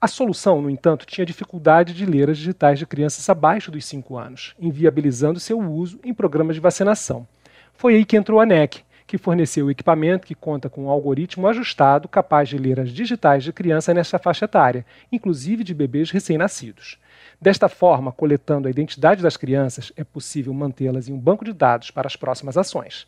A 0.00 0.08
solução, 0.08 0.62
no 0.62 0.70
entanto, 0.70 1.06
tinha 1.06 1.26
dificuldade 1.26 1.92
de 1.92 2.06
ler 2.06 2.30
as 2.30 2.38
digitais 2.38 2.78
de 2.78 2.86
crianças 2.86 3.28
abaixo 3.28 3.70
dos 3.70 3.84
5 3.84 4.16
anos, 4.16 4.54
inviabilizando 4.58 5.40
seu 5.40 5.58
uso 5.58 5.98
em 6.02 6.14
programas 6.14 6.54
de 6.54 6.60
vacinação. 6.60 7.26
Foi 7.74 7.96
aí 7.96 8.04
que 8.04 8.16
entrou 8.16 8.40
a 8.40 8.46
NEC, 8.46 8.82
que 9.06 9.18
forneceu 9.18 9.66
o 9.66 9.70
equipamento 9.70 10.26
que 10.26 10.34
conta 10.34 10.68
com 10.68 10.84
um 10.84 10.90
algoritmo 10.90 11.46
ajustado 11.46 12.08
capaz 12.08 12.48
de 12.48 12.58
ler 12.58 12.80
as 12.80 12.90
digitais 12.90 13.44
de 13.44 13.52
criança 13.52 13.94
nesta 13.94 14.18
faixa 14.18 14.46
etária, 14.46 14.84
inclusive 15.12 15.62
de 15.62 15.72
bebês 15.72 16.10
recém-nascidos. 16.10 16.98
Desta 17.40 17.68
forma, 17.68 18.10
coletando 18.10 18.66
a 18.66 18.70
identidade 18.70 19.22
das 19.22 19.36
crianças, 19.36 19.92
é 19.96 20.02
possível 20.02 20.52
mantê-las 20.52 21.08
em 21.08 21.12
um 21.12 21.18
banco 21.18 21.44
de 21.44 21.52
dados 21.52 21.90
para 21.90 22.06
as 22.06 22.16
próximas 22.16 22.56
ações. 22.56 23.06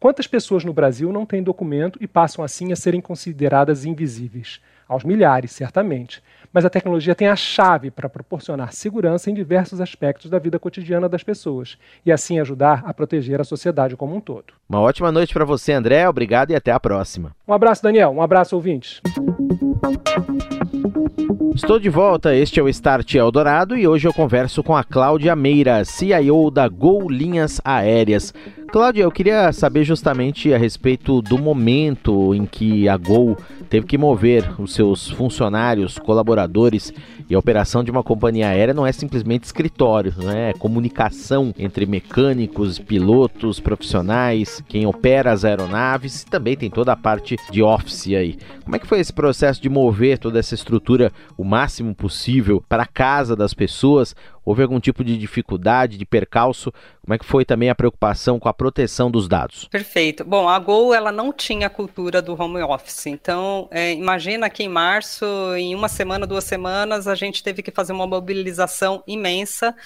Quantas 0.00 0.28
pessoas 0.28 0.64
no 0.64 0.72
Brasil 0.72 1.12
não 1.12 1.26
têm 1.26 1.42
documento 1.42 1.98
e 2.00 2.06
passam 2.06 2.44
assim 2.44 2.72
a 2.72 2.76
serem 2.76 3.00
consideradas 3.00 3.84
invisíveis? 3.84 4.60
Aos 4.88 5.04
milhares, 5.04 5.52
certamente. 5.52 6.22
Mas 6.52 6.64
a 6.64 6.70
tecnologia 6.70 7.14
tem 7.14 7.28
a 7.28 7.36
chave 7.36 7.90
para 7.90 8.08
proporcionar 8.08 8.72
segurança 8.72 9.30
em 9.30 9.34
diversos 9.34 9.80
aspectos 9.80 10.30
da 10.30 10.38
vida 10.38 10.58
cotidiana 10.58 11.08
das 11.08 11.22
pessoas 11.22 11.76
e 12.06 12.10
assim 12.10 12.40
ajudar 12.40 12.82
a 12.86 12.94
proteger 12.94 13.40
a 13.40 13.44
sociedade 13.44 13.96
como 13.96 14.16
um 14.16 14.20
todo. 14.20 14.54
Uma 14.68 14.80
ótima 14.80 15.12
noite 15.12 15.34
para 15.34 15.44
você, 15.44 15.72
André. 15.72 16.08
Obrigado 16.08 16.50
e 16.50 16.54
até 16.54 16.72
a 16.72 16.80
próxima. 16.80 17.36
Um 17.46 17.52
abraço, 17.52 17.82
Daniel. 17.82 18.10
Um 18.10 18.22
abraço, 18.22 18.56
ouvintes. 18.56 19.02
Estou 21.54 21.78
de 21.78 21.90
volta, 21.90 22.34
este 22.34 22.60
é 22.60 22.62
o 22.62 22.68
Start 22.68 23.14
Eldorado 23.14 23.76
e 23.76 23.86
hoje 23.86 24.06
eu 24.06 24.14
converso 24.14 24.62
com 24.62 24.76
a 24.76 24.84
Cláudia 24.84 25.34
Meira, 25.34 25.84
CIO 25.84 26.50
da 26.50 26.68
Gol 26.68 27.10
Linhas 27.10 27.60
Aéreas. 27.64 28.32
Cláudia, 28.70 29.02
eu 29.02 29.10
queria 29.10 29.50
saber 29.50 29.82
justamente 29.82 30.52
a 30.52 30.58
respeito 30.58 31.22
do 31.22 31.38
momento 31.38 32.34
em 32.34 32.44
que 32.44 32.86
a 32.86 32.98
Gol 32.98 33.34
teve 33.70 33.86
que 33.86 33.96
mover 33.96 34.60
os 34.60 34.74
seus 34.74 35.08
funcionários, 35.08 35.98
colaboradores 35.98 36.92
e 37.30 37.34
a 37.34 37.38
operação 37.38 37.82
de 37.82 37.90
uma 37.90 38.02
companhia 38.02 38.48
aérea 38.48 38.74
não 38.74 38.86
é 38.86 38.92
simplesmente 38.92 39.44
escritório, 39.44 40.12
não 40.18 40.30
é 40.30 40.52
comunicação 40.52 41.54
entre 41.58 41.86
mecânicos, 41.86 42.78
pilotos, 42.78 43.58
profissionais, 43.58 44.62
quem 44.68 44.84
opera 44.84 45.32
as 45.32 45.46
aeronaves 45.46 46.22
e 46.22 46.26
também 46.26 46.54
tem 46.54 46.68
toda 46.68 46.92
a 46.92 46.96
parte 46.96 47.36
de 47.50 47.62
office 47.62 48.08
aí. 48.08 48.36
Como 48.64 48.76
é 48.76 48.78
que 48.78 48.86
foi 48.86 49.00
esse 49.00 49.14
processo 49.14 49.62
de 49.62 49.70
mover 49.70 50.18
toda 50.18 50.38
essa 50.38 50.54
estrutura 50.54 51.10
o 51.38 51.44
máximo 51.44 51.94
possível 51.94 52.62
para 52.68 52.82
a 52.82 52.86
casa 52.86 53.34
das 53.34 53.54
pessoas? 53.54 54.14
Houve 54.48 54.62
algum 54.62 54.80
tipo 54.80 55.04
de 55.04 55.18
dificuldade, 55.18 55.98
de 55.98 56.06
percalço? 56.06 56.72
Como 57.02 57.12
é 57.12 57.18
que 57.18 57.26
foi 57.26 57.44
também 57.44 57.68
a 57.68 57.74
preocupação 57.74 58.38
com 58.38 58.48
a 58.48 58.54
proteção 58.54 59.10
dos 59.10 59.28
dados? 59.28 59.68
Perfeito. 59.68 60.24
Bom, 60.24 60.48
a 60.48 60.58
Gol 60.58 60.94
ela 60.94 61.12
não 61.12 61.34
tinha 61.34 61.66
a 61.66 61.70
cultura 61.70 62.22
do 62.22 62.32
home 62.32 62.62
office. 62.62 63.04
Então, 63.08 63.68
é, 63.70 63.92
imagina 63.92 64.48
que 64.48 64.62
em 64.62 64.68
março, 64.68 65.26
em 65.54 65.74
uma 65.74 65.86
semana, 65.86 66.26
duas 66.26 66.44
semanas, 66.44 67.06
a 67.06 67.14
gente 67.14 67.42
teve 67.42 67.62
que 67.62 67.70
fazer 67.70 67.92
uma 67.92 68.06
mobilização 68.06 69.04
imensa 69.06 69.76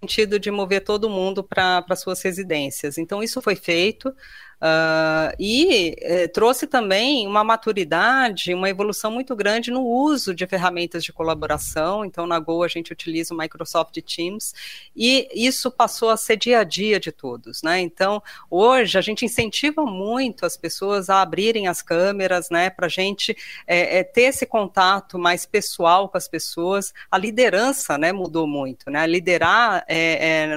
sentido 0.00 0.38
de 0.38 0.50
mover 0.50 0.82
todo 0.82 1.08
mundo 1.08 1.42
para 1.42 1.84
suas 1.96 2.20
residências. 2.22 2.98
Então, 2.98 3.22
isso 3.22 3.40
foi 3.40 3.54
feito. 3.54 4.12
Uh, 4.60 5.30
e 5.38 5.94
eh, 6.00 6.26
trouxe 6.26 6.66
também 6.66 7.28
uma 7.28 7.44
maturidade, 7.44 8.52
uma 8.52 8.68
evolução 8.68 9.08
muito 9.08 9.36
grande 9.36 9.70
no 9.70 9.86
uso 9.86 10.34
de 10.34 10.44
ferramentas 10.48 11.04
de 11.04 11.12
colaboração. 11.12 12.04
Então, 12.04 12.26
na 12.26 12.40
Go, 12.40 12.64
a 12.64 12.68
gente 12.68 12.92
utiliza 12.92 13.32
o 13.32 13.38
Microsoft 13.38 13.96
Teams, 14.02 14.52
e 14.96 15.28
isso 15.32 15.70
passou 15.70 16.10
a 16.10 16.16
ser 16.16 16.36
dia 16.36 16.58
a 16.60 16.64
dia 16.64 16.98
de 16.98 17.12
todos. 17.12 17.62
Né? 17.62 17.80
Então, 17.80 18.20
hoje, 18.50 18.98
a 18.98 19.00
gente 19.00 19.24
incentiva 19.24 19.84
muito 19.84 20.44
as 20.44 20.56
pessoas 20.56 21.08
a 21.08 21.22
abrirem 21.22 21.68
as 21.68 21.80
câmeras, 21.80 22.50
né, 22.50 22.68
para 22.68 22.86
a 22.86 22.90
gente 22.90 23.36
é, 23.66 23.98
é, 23.98 24.04
ter 24.04 24.22
esse 24.22 24.44
contato 24.44 25.18
mais 25.18 25.46
pessoal 25.46 26.08
com 26.08 26.18
as 26.18 26.26
pessoas. 26.26 26.92
A 27.10 27.16
liderança 27.16 27.96
né, 27.96 28.12
mudou 28.12 28.46
muito. 28.46 28.90
Né? 28.90 29.06
Liderar 29.06 29.84
é, 29.86 30.48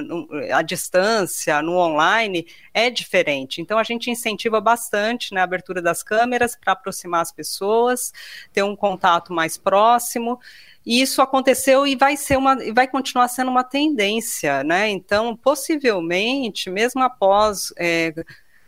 é, 0.48 0.52
a 0.52 0.62
distância, 0.62 1.62
no 1.62 1.76
online, 1.76 2.46
é 2.74 2.90
diferente. 2.90 3.60
Então, 3.60 3.78
a 3.78 3.82
gente 3.82 3.91
incentiva 4.10 4.60
bastante 4.60 5.34
né, 5.34 5.40
a 5.40 5.44
abertura 5.44 5.82
das 5.82 6.02
câmeras 6.02 6.56
para 6.56 6.72
aproximar 6.72 7.22
as 7.22 7.32
pessoas, 7.32 8.12
ter 8.52 8.62
um 8.62 8.76
contato 8.76 9.32
mais 9.32 9.56
próximo. 9.56 10.38
E 10.84 11.00
isso 11.00 11.22
aconteceu 11.22 11.86
e 11.86 11.94
vai 11.94 12.16
ser 12.16 12.36
uma, 12.36 12.56
vai 12.72 12.88
continuar 12.88 13.28
sendo 13.28 13.50
uma 13.50 13.62
tendência, 13.62 14.64
né? 14.64 14.88
Então, 14.88 15.36
possivelmente, 15.36 16.68
mesmo 16.68 17.02
após 17.02 17.72
é, 17.78 18.12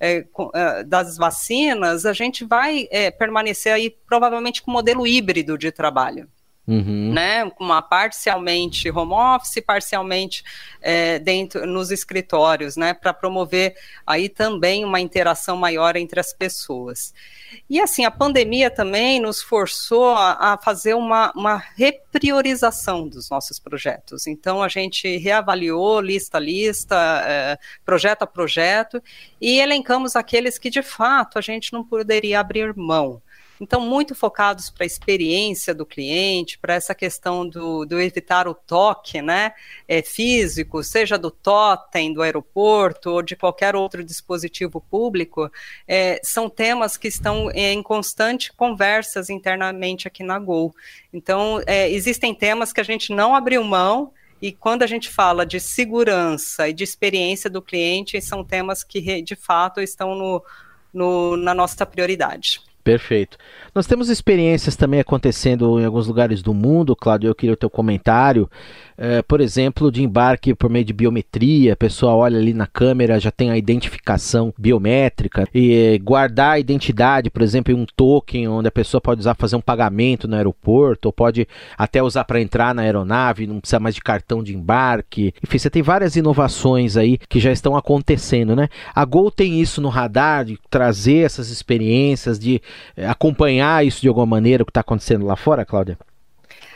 é, 0.01 0.25
é 0.55 0.85
das 0.85 1.17
vacinas, 1.17 2.07
a 2.07 2.13
gente 2.13 2.45
vai 2.45 2.87
é, 2.91 3.11
permanecer 3.11 3.73
aí 3.73 3.91
provavelmente 4.07 4.63
com 4.63 4.71
modelo 4.71 5.07
híbrido 5.07 5.59
de 5.59 5.73
trabalho. 5.73 6.29
Uhum. 6.67 7.13
Né, 7.13 7.45
uma 7.61 7.83
parcialmente 7.83 8.91
home 8.91 9.13
office, 9.13 9.63
parcialmente 9.63 10.43
é, 10.81 11.19
dentro 11.19 11.67
nos 11.67 11.91
escritórios, 11.91 12.75
né, 12.75 12.95
para 12.95 13.13
promover 13.13 13.77
aí 14.07 14.31
também 14.31 14.83
uma 14.83 14.99
interação 14.99 15.59
maior 15.59 15.95
entre 15.95 16.19
as 16.19 16.33
pessoas. 16.33 17.13
E 17.69 17.79
assim, 17.81 18.07
a 18.07 18.11
pandemia 18.11 18.71
também 18.71 19.21
nos 19.21 19.43
forçou 19.43 20.15
a, 20.15 20.55
a 20.55 20.59
fazer 20.59 20.95
uma, 20.95 21.33
uma 21.37 21.57
repriorização 21.57 23.07
dos 23.09 23.29
nossos 23.29 23.59
projetos. 23.59 24.27
Então 24.27 24.63
a 24.63 24.69
gente 24.69 25.19
reavaliou 25.19 26.01
lista 26.01 26.39
a 26.39 26.41
lista, 26.41 26.97
é, 27.27 27.59
projeto 27.85 28.23
a 28.23 28.27
projeto, 28.27 29.03
e 29.41 29.59
elencamos 29.59 30.17
aqueles 30.17 30.59
que 30.59 30.71
de 30.71 30.83
fato 30.83 31.39
a 31.39 31.43
gente 31.43 31.73
não 31.73 31.85
poderia 31.85 32.41
abrir 32.41 32.75
mão. 32.75 33.21
Então, 33.65 33.81
muito 33.81 34.15
focados 34.15 34.69
para 34.69 34.85
a 34.85 34.87
experiência 34.87 35.75
do 35.75 35.87
cliente, 35.87 36.59
para 36.59 36.75
essa 36.75 36.95
questão 36.95 37.49
do, 37.49 37.87
do, 37.87 37.99
evitar 37.99 38.47
o 38.47 38.53
toque 38.53 39.23
né, 39.23 39.55
é, 39.89 40.03
físico, 40.03 40.83
seja 40.83 41.17
do 41.17 41.31
totem 41.31 42.13
do 42.13 42.21
aeroporto 42.21 43.09
ou 43.09 43.23
de 43.23 43.35
qualquer 43.35 43.75
outro 43.75 44.05
dispositivo 44.05 44.83
público, 44.83 45.51
é, 45.89 46.21
são 46.23 46.51
temas 46.51 46.99
que 46.99 47.09
estão 47.09 47.51
em 47.53 47.83
constante 47.83 48.53
conversas 48.53 49.31
internamente 49.31 50.07
aqui 50.07 50.23
na 50.23 50.39
Gol. 50.39 50.77
Então, 51.11 51.59
é, 51.67 51.91
existem 51.91 52.35
temas 52.35 52.71
que 52.71 52.83
a 52.83 52.85
gente 52.85 53.15
não 53.15 53.35
abriu 53.35 53.65
mão, 53.65 54.13
e 54.43 54.53
quando 54.53 54.83
a 54.83 54.87
gente 54.87 55.09
fala 55.09 55.47
de 55.47 55.59
segurança 55.59 56.69
e 56.69 56.75
de 56.75 56.85
experiência 56.85 57.49
do 57.49 57.63
cliente, 57.63 58.21
são 58.21 58.45
temas 58.45 58.85
que 58.85 59.23
de 59.23 59.35
fato 59.35 59.81
estão 59.81 60.15
no, 60.15 60.45
no, 60.93 61.35
na 61.39 61.55
nossa 61.55 61.87
prioridade. 61.87 62.61
Perfeito. 62.85 63.39
Nós 63.75 63.87
temos 63.87 64.11
experiências 64.11 64.77
também 64.77 65.01
acontecendo 65.01 65.81
em 65.81 65.87
alguns 65.87 66.07
lugares 66.07 66.43
do 66.43 66.53
mundo, 66.53 66.95
Claudio. 66.95 67.31
Eu 67.31 67.35
queria 67.35 67.55
o 67.55 67.57
teu 67.57 67.71
comentário 67.71 68.49
é, 68.97 69.23
por 69.23 69.41
exemplo, 69.41 69.91
de 69.91 70.03
embarque 70.03 70.55
por 70.55 70.71
meio 70.71 70.85
de 70.85 70.93
biometria, 70.93 71.73
a 71.73 71.77
pessoa 71.77 72.15
olha 72.15 72.39
ali 72.39 72.55
na 72.55 72.67
câmera, 72.67 73.19
já 73.19 73.31
tem 73.31 73.51
a 73.51 73.57
identificação 73.57 74.55
biométrica, 74.57 75.49
e 75.55 75.99
guardar 76.03 76.53
a 76.53 76.59
identidade, 76.59 77.31
por 77.31 77.43
exemplo, 77.43 77.73
em 77.73 77.77
um 77.77 77.87
token, 77.97 78.49
onde 78.49 78.69
a 78.69 78.73
pessoa 78.73 79.01
pode 79.01 79.21
usar 79.21 79.35
fazer 79.35 79.57
um 79.57 79.61
pagamento 79.61 80.29
no 80.29 80.37
aeroporto, 80.37 81.09
ou 81.09 81.13
pode 81.13 81.47
até 81.77 82.03
usar 82.03 82.25
para 82.25 82.41
entrar 82.41 82.75
na 82.75 82.83
aeronave, 82.83 83.47
não 83.47 83.61
precisa 83.61 83.81
mais 83.81 83.95
de 83.95 84.01
cartão 84.01 84.43
de 84.43 84.55
embarque. 84.55 85.35
Enfim, 85.43 85.59
você 85.59 85.71
tem 85.71 85.83
várias 85.83 86.17
inovações 86.17 86.97
aí 86.97 87.19
que 87.29 87.41
já 87.41 87.51
estão 87.51 87.77
acontecendo, 87.77 88.55
né? 88.55 88.69
A 88.95 89.05
Gol 89.05 89.31
tem 89.31 89.61
isso 89.61 89.81
no 89.81 89.89
radar, 89.89 90.45
de 90.45 90.59
trazer 90.71 91.25
essas 91.25 91.51
experiências, 91.51 92.39
de 92.39 92.55
é, 92.55 92.61
acompanhar 93.09 93.85
isso 93.85 94.01
de 94.01 94.09
alguma 94.09 94.27
maneira, 94.27 94.63
o 94.63 94.67
que 94.67 94.71
está 94.71 94.81
acontecendo 94.81 95.27
lá 95.27 95.37
fora, 95.37 95.65
Cláudia? 95.65 95.99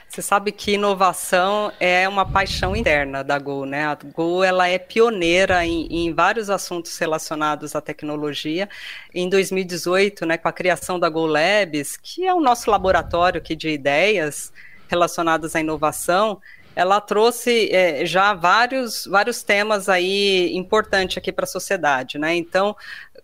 Você 0.09 0.23
sabe 0.23 0.53
que 0.53 0.73
inovação 0.73 1.71
é 1.79 2.09
uma 2.09 2.25
paixão 2.25 2.75
interna 2.75 3.23
da 3.23 3.39
Go, 3.39 3.67
né? 3.67 3.85
A 3.85 3.95
Go 3.95 4.43
ela 4.43 4.67
é 4.67 4.79
pioneira 4.79 5.67
em, 5.67 5.87
em, 5.91 6.15
vários 6.15 6.49
assuntos 6.49 6.97
relacionados 6.97 7.77
à 7.77 7.81
tecnologia. 7.81 8.71
Em 9.15 9.29
2018, 9.29 10.25
né, 10.25 10.39
com 10.39 10.49
a 10.49 10.53
criação 10.53 10.99
da 10.99 11.11
Go 11.11 11.27
Labs, 11.27 11.99
que 11.99 12.27
é 12.27 12.33
o 12.33 12.41
nosso 12.41 12.71
laboratório 12.71 13.39
aqui 13.39 13.55
de 13.55 13.69
ideias 13.69 14.51
relacionadas 14.89 15.55
à 15.55 15.61
inovação, 15.61 16.41
ela 16.79 17.01
trouxe 17.01 17.69
é, 17.71 18.07
já 18.07 18.33
vários, 18.33 19.05
vários 19.05 19.43
temas 19.43 19.89
aí 19.89 20.57
importantes 20.57 21.19
aqui 21.19 21.33
para 21.33 21.45
a 21.45 21.49
sociedade, 21.49 22.19
né? 22.19 22.35
Então, 22.37 22.75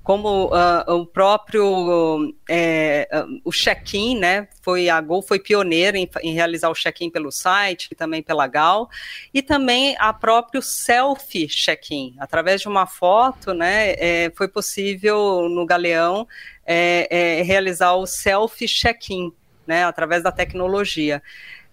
como 0.04 0.48
uh, 0.48 0.92
o 0.92 1.06
próprio 1.06 2.36
é, 2.46 3.08
o 3.42 3.50
check-in, 3.50 4.18
né? 4.18 4.46
Foi 4.60 4.90
a 4.90 5.00
Gol 5.00 5.22
foi 5.22 5.38
pioneira 5.38 5.96
em, 5.96 6.08
em 6.22 6.34
realizar 6.34 6.68
o 6.68 6.74
check-in 6.74 7.08
pelo 7.08 7.32
site 7.32 7.94
também 7.94 8.22
pela 8.22 8.46
Gal, 8.46 8.90
e 9.32 9.40
também 9.40 9.96
a 9.98 10.12
próprio 10.12 10.60
selfie 10.60 11.48
check-in, 11.48 12.14
através 12.18 12.60
de 12.60 12.68
uma 12.68 12.86
foto, 12.86 13.54
né? 13.54 13.94
É, 13.96 14.32
foi 14.36 14.46
possível 14.46 15.48
no 15.48 15.64
Galeão 15.64 16.28
é, 16.66 17.38
é 17.38 17.42
realizar 17.42 17.94
o 17.94 18.06
selfie 18.06 18.68
check-in, 18.68 19.32
né? 19.66 19.84
Através 19.84 20.22
da 20.22 20.32
tecnologia. 20.32 21.22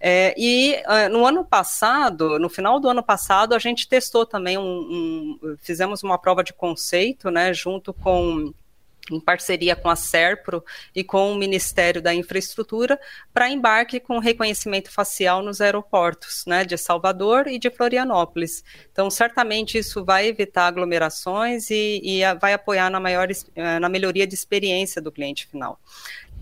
É, 0.03 0.33
e 0.36 0.81
uh, 0.88 1.10
no 1.12 1.25
ano 1.25 1.45
passado, 1.45 2.39
no 2.39 2.50
final 2.50 2.79
do 2.79 2.89
ano 2.89 3.03
passado, 3.03 3.53
a 3.53 3.60
gente 3.60 3.88
testou 3.88 4.25
também 4.25 4.57
um, 4.57 5.38
um 5.41 5.57
fizemos 5.62 6.01
uma 6.01 6.17
prova 6.17 6.43
de 6.43 6.53
conceito, 6.53 7.29
né, 7.29 7.53
junto 7.53 7.93
com 7.93 8.51
em 9.10 9.19
parceria 9.19 9.75
com 9.75 9.89
a 9.89 9.95
Serpro 9.95 10.63
e 10.95 11.03
com 11.03 11.31
o 11.31 11.36
Ministério 11.36 12.01
da 12.01 12.13
Infraestrutura, 12.13 13.00
para 13.33 13.50
embarque 13.50 14.00
com 14.00 14.19
reconhecimento 14.19 14.91
facial 14.91 15.41
nos 15.41 15.60
aeroportos 15.60 16.45
né, 16.45 16.63
de 16.63 16.77
Salvador 16.77 17.48
e 17.48 17.57
de 17.57 17.69
Florianópolis. 17.69 18.63
Então, 18.91 19.10
certamente 19.10 19.77
isso 19.77 20.05
vai 20.05 20.27
evitar 20.27 20.67
aglomerações 20.67 21.69
e, 21.69 22.00
e 22.03 22.36
vai 22.36 22.53
apoiar 22.53 22.89
na, 22.89 23.00
maior, 23.00 23.27
eh, 23.55 23.79
na 23.79 23.89
melhoria 23.89 24.27
de 24.27 24.36
experiência 24.36 25.01
do 25.01 25.12
cliente 25.12 25.48
final 25.48 25.79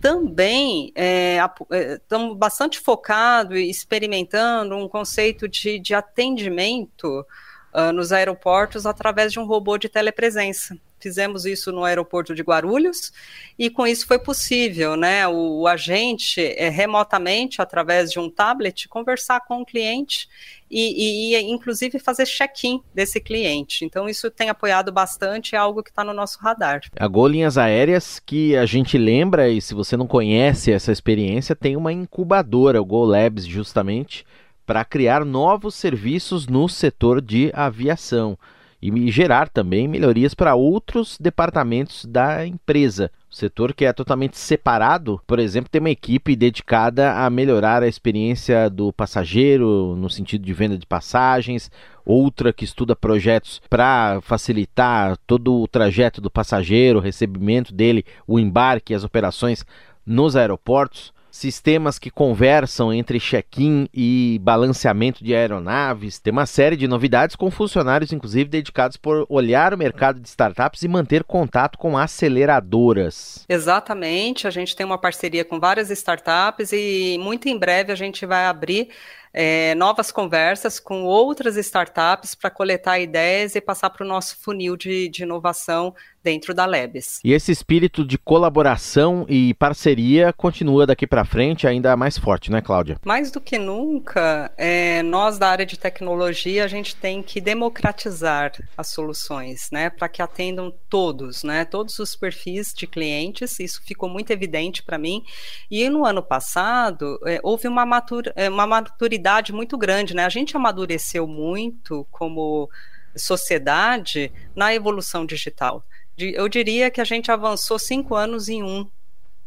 também 0.01 0.93
estamos 0.95 2.35
é, 2.35 2.37
bastante 2.37 2.79
focados 2.79 3.57
e 3.57 3.69
experimentando 3.69 4.75
um 4.75 4.87
conceito 4.87 5.47
de, 5.47 5.79
de 5.79 5.93
atendimento 5.93 7.25
uh, 7.73 7.91
nos 7.91 8.11
aeroportos 8.11 8.85
através 8.85 9.31
de 9.31 9.39
um 9.39 9.45
robô 9.45 9.77
de 9.77 9.89
telepresença. 9.89 10.77
Fizemos 10.99 11.45
isso 11.45 11.71
no 11.71 11.85
aeroporto 11.85 12.35
de 12.35 12.43
Guarulhos 12.43 13.13
e 13.57 13.69
com 13.69 13.87
isso 13.87 14.05
foi 14.05 14.19
possível, 14.19 14.97
né? 14.97 15.25
O, 15.27 15.61
o 15.61 15.67
agente 15.67 16.41
é, 16.41 16.67
remotamente, 16.67 17.61
através 17.61 18.11
de 18.11 18.19
um 18.19 18.29
tablet, 18.29 18.89
conversar 18.89 19.39
com 19.47 19.61
o 19.61 19.65
cliente 19.65 20.27
e, 20.69 21.31
e, 21.31 21.35
e 21.35 21.41
inclusive 21.49 21.99
fazer 21.99 22.25
check-in 22.25 22.81
desse 22.93 23.21
cliente. 23.21 23.85
Então 23.85 24.09
isso 24.09 24.29
tem 24.29 24.49
apoiado 24.49 24.91
bastante, 24.91 25.55
é 25.55 25.57
algo 25.57 25.81
que 25.81 25.89
está 25.89 26.03
no 26.03 26.13
nosso 26.13 26.37
radar. 26.39 26.81
A 26.97 27.07
Gol 27.07 27.29
Linhas 27.29 27.57
Aéreas, 27.57 28.19
que 28.19 28.57
a 28.57 28.65
gente 28.65 28.97
lembra, 28.97 29.49
e 29.49 29.61
se 29.61 29.73
você 29.73 29.95
não 29.95 30.05
conhece 30.05 30.69
essa 30.69 30.91
experiência, 30.91 31.55
tem 31.55 31.77
uma 31.77 31.93
incubadora, 31.93 32.81
o 32.81 32.85
Go 32.85 33.05
Labs, 33.05 33.45
justamente, 33.45 34.25
para 34.69 34.85
criar 34.85 35.25
novos 35.25 35.73
serviços 35.73 36.47
no 36.47 36.69
setor 36.69 37.23
de 37.23 37.49
aviação 37.55 38.37
e 38.79 39.09
gerar 39.09 39.49
também 39.49 39.87
melhorias 39.87 40.35
para 40.35 40.53
outros 40.53 41.17
departamentos 41.19 42.05
da 42.05 42.45
empresa. 42.45 43.09
O 43.31 43.35
setor 43.35 43.73
que 43.73 43.83
é 43.83 43.91
totalmente 43.91 44.37
separado, 44.37 45.19
por 45.25 45.39
exemplo, 45.39 45.71
tem 45.71 45.79
uma 45.79 45.89
equipe 45.89 46.35
dedicada 46.35 47.13
a 47.13 47.27
melhorar 47.31 47.81
a 47.81 47.87
experiência 47.87 48.69
do 48.69 48.93
passageiro 48.93 49.95
no 49.95 50.07
sentido 50.07 50.45
de 50.45 50.53
venda 50.53 50.77
de 50.77 50.85
passagens, 50.85 51.71
outra 52.05 52.53
que 52.53 52.63
estuda 52.63 52.95
projetos 52.95 53.59
para 53.71 54.21
facilitar 54.21 55.17
todo 55.25 55.63
o 55.63 55.67
trajeto 55.67 56.21
do 56.21 56.29
passageiro, 56.29 56.99
o 56.99 57.01
recebimento 57.01 57.73
dele, 57.73 58.05
o 58.27 58.39
embarque, 58.39 58.93
as 58.93 59.03
operações 59.03 59.65
nos 60.05 60.35
aeroportos 60.35 61.11
sistemas 61.39 61.97
que 61.97 62.11
conversam 62.11 62.93
entre 62.93 63.19
check-in 63.19 63.87
e 63.93 64.39
balanceamento 64.41 65.23
de 65.23 65.33
aeronaves. 65.33 66.19
Tem 66.19 66.31
uma 66.31 66.45
série 66.45 66.75
de 66.75 66.87
novidades 66.87 67.35
com 67.35 67.49
funcionários, 67.49 68.13
inclusive, 68.13 68.49
dedicados 68.49 68.97
por 68.97 69.25
olhar 69.29 69.73
o 69.73 69.77
mercado 69.77 70.19
de 70.19 70.27
startups 70.27 70.83
e 70.83 70.87
manter 70.87 71.23
contato 71.23 71.77
com 71.77 71.97
aceleradoras. 71.97 73.45
Exatamente, 73.47 74.47
a 74.47 74.51
gente 74.51 74.75
tem 74.75 74.85
uma 74.85 74.97
parceria 74.97 75.45
com 75.45 75.59
várias 75.59 75.89
startups 75.89 76.71
e 76.73 77.17
muito 77.19 77.47
em 77.47 77.57
breve 77.57 77.91
a 77.91 77.95
gente 77.95 78.25
vai 78.25 78.45
abrir 78.45 78.89
é, 79.33 79.75
novas 79.75 80.11
conversas 80.11 80.79
com 80.79 81.03
outras 81.03 81.55
startups 81.57 82.35
para 82.35 82.49
coletar 82.49 82.99
ideias 82.99 83.55
e 83.55 83.61
passar 83.61 83.89
para 83.89 84.03
o 84.03 84.07
nosso 84.07 84.37
funil 84.37 84.75
de, 84.75 85.09
de 85.09 85.23
inovação 85.23 85.93
dentro 86.21 86.53
da 86.53 86.65
Lebes. 86.65 87.21
E 87.23 87.31
esse 87.31 87.51
espírito 87.51 88.05
de 88.05 88.17
colaboração 88.17 89.25
e 89.29 89.53
parceria 89.53 90.33
continua 90.33 90.85
daqui 90.85 91.07
para 91.07 91.23
frente 91.23 91.65
ainda 91.65 91.95
mais 91.95 92.17
forte, 92.17 92.51
né, 92.51 92.61
Cláudia? 92.61 92.97
Mais 93.05 93.31
do 93.31 93.39
que 93.39 93.57
nunca, 93.57 94.51
é, 94.57 95.01
nós 95.03 95.37
da 95.37 95.47
área 95.47 95.65
de 95.65 95.79
tecnologia, 95.79 96.65
a 96.65 96.67
gente 96.67 96.95
tem 96.95 97.23
que 97.23 97.39
democratizar 97.39 98.51
as 98.77 98.87
soluções, 98.87 99.69
né, 99.71 99.89
para 99.89 100.09
que 100.09 100.21
atendam 100.21 100.73
todos, 100.89 101.43
né, 101.43 101.63
todos 101.63 101.97
os 101.99 102.15
perfis 102.15 102.73
de 102.73 102.85
clientes. 102.85 103.59
Isso 103.59 103.81
ficou 103.85 104.09
muito 104.09 104.31
evidente 104.31 104.83
para 104.83 104.97
mim. 104.97 105.23
E 105.71 105.87
no 105.89 106.05
ano 106.05 106.21
passado, 106.21 107.17
é, 107.25 107.39
houve 107.43 107.67
uma, 107.67 107.87
é, 108.35 108.49
uma 108.49 108.67
maturidade 108.67 109.18
muito 109.53 109.77
grande, 109.77 110.15
né? 110.15 110.25
A 110.25 110.29
gente 110.29 110.55
amadureceu 110.55 111.27
muito 111.27 112.07
como 112.09 112.69
sociedade 113.15 114.31
na 114.55 114.73
evolução 114.73 115.25
digital 115.25 115.83
eu 116.27 116.49
diria 116.49 116.91
que 116.91 117.01
a 117.01 117.05
gente 117.05 117.31
avançou 117.31 117.79
cinco 117.79 118.15
anos 118.15 118.49
em 118.49 118.63
um, 118.63 118.87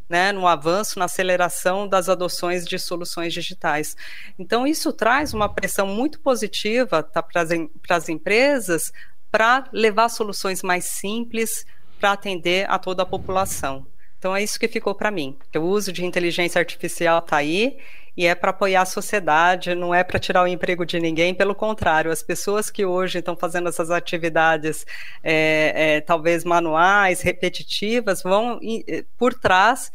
né, 0.09 0.33
no 0.33 0.47
avanço, 0.47 0.99
na 0.99 1.07
aceleração 1.07 1.89
das 1.89 2.09
adoções 2.09 2.67
de 2.67 2.79
soluções 2.79 3.33
digitais. 3.33 3.97
Então, 4.39 4.67
isso 4.67 4.93
traz 4.93 5.35
uma 5.35 5.49
pressão 5.49 5.87
muito 5.87 6.21
positiva 6.21 7.03
tá, 7.03 7.23
para 7.23 7.43
as 7.91 8.09
empresas 8.09 8.93
para 9.31 9.65
levar 9.73 10.09
soluções 10.11 10.63
mais 10.63 10.85
simples 10.85 11.65
para 11.99 12.13
atender 12.13 12.71
a 12.71 12.79
toda 12.79 13.03
a 13.03 13.07
população. 13.07 13.87
Então, 14.23 14.37
é 14.37 14.41
isso 14.41 14.61
que 14.61 14.69
ficou 14.69 14.95
para 14.95 15.11
mim. 15.11 15.37
O 15.57 15.63
uso 15.63 15.93
de 15.93 16.05
inteligência 16.05 16.61
artificial 16.61 17.19
está 17.19 17.39
aí 17.39 17.77
e 18.17 18.25
é 18.25 18.37
para 18.37 18.51
apoiar 18.51 18.83
a 18.83 18.85
sociedade, 18.85 19.75
não 19.75 19.93
é 19.93 20.05
para 20.05 20.21
tirar 20.21 20.45
o 20.45 20.47
emprego 20.47 20.87
de 20.87 21.01
ninguém, 21.01 21.35
pelo 21.35 21.57
contrário, 21.57 22.09
as 22.09 22.23
pessoas 22.23 22.71
que 22.71 22.85
hoje 22.85 23.19
estão 23.19 23.35
fazendo 23.35 23.69
essas 23.69 23.91
atividades, 23.91 24.87
é, 25.25 25.73
é, 25.97 26.01
talvez 26.03 26.45
manuais, 26.45 27.21
repetitivas, 27.21 28.23
vão 28.23 28.61
é, 28.87 29.05
por 29.19 29.35
trás 29.35 29.91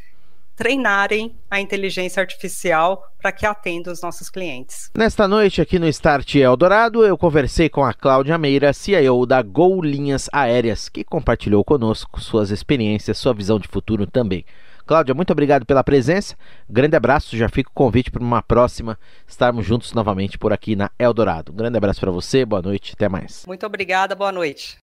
treinarem 0.57 1.37
a 1.49 1.61
inteligência 1.61 2.19
artificial 2.19 3.03
para 3.21 3.31
que 3.31 3.45
atenda 3.45 3.91
os 3.91 4.01
nossos 4.01 4.27
clientes. 4.27 4.89
Nesta 4.97 5.27
noite, 5.27 5.61
aqui 5.61 5.77
no 5.77 5.87
Start 5.87 6.35
Eldorado, 6.35 7.05
eu 7.05 7.15
conversei 7.15 7.69
com 7.69 7.85
a 7.85 7.93
Cláudia 7.93 8.37
Meira, 8.39 8.73
CIO 8.73 9.25
da 9.27 9.41
Gol 9.43 9.83
Linhas 9.83 10.27
Aéreas, 10.33 10.89
que 10.89 11.03
compartilhou 11.03 11.63
conosco 11.63 12.19
suas 12.19 12.49
experiências, 12.49 13.19
sua 13.19 13.35
visão 13.35 13.59
de 13.59 13.67
futuro 13.67 14.07
também. 14.07 14.43
Cláudia, 14.87 15.13
muito 15.13 15.31
obrigado 15.31 15.65
pela 15.65 15.83
presença. 15.83 16.35
Grande 16.69 16.95
abraço, 16.95 17.35
já 17.35 17.49
fica 17.49 17.69
o 17.69 17.73
convite 17.73 18.09
para 18.09 18.23
uma 18.23 18.41
próxima 18.41 18.97
estarmos 19.27 19.65
juntos 19.65 19.91
novamente 19.93 20.37
por 20.37 20.53
aqui 20.53 20.75
na 20.75 20.89
Eldorado. 20.97 21.51
Um 21.51 21.55
grande 21.55 21.77
abraço 21.77 21.99
para 21.99 22.09
você, 22.09 22.45
boa 22.45 22.61
noite, 22.61 22.93
até 22.95 23.09
mais. 23.09 23.43
Muito 23.45 23.65
obrigada, 23.65 24.15
boa 24.15 24.31
noite. 24.31 24.77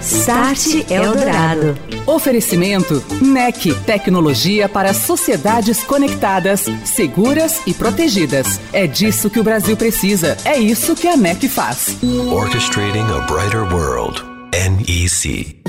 Start 0.00 0.90
Eldorado. 0.90 1.76
Oferecimento 2.06 2.94
NEC, 3.22 3.74
tecnologia 3.84 4.68
para 4.68 4.94
sociedades 4.94 5.84
conectadas, 5.84 6.64
seguras 6.84 7.66
e 7.66 7.74
protegidas. 7.74 8.58
É 8.72 8.86
disso 8.86 9.28
que 9.28 9.38
o 9.38 9.44
Brasil 9.44 9.76
precisa. 9.76 10.36
É 10.46 10.58
isso 10.58 10.96
que 10.96 11.06
a 11.06 11.16
NEC 11.16 11.46
faz. 11.46 11.98
Orchestrating 12.32 13.06
a 13.12 13.20
brighter 13.26 13.62
world. 13.72 14.22
NEC. 14.52 15.62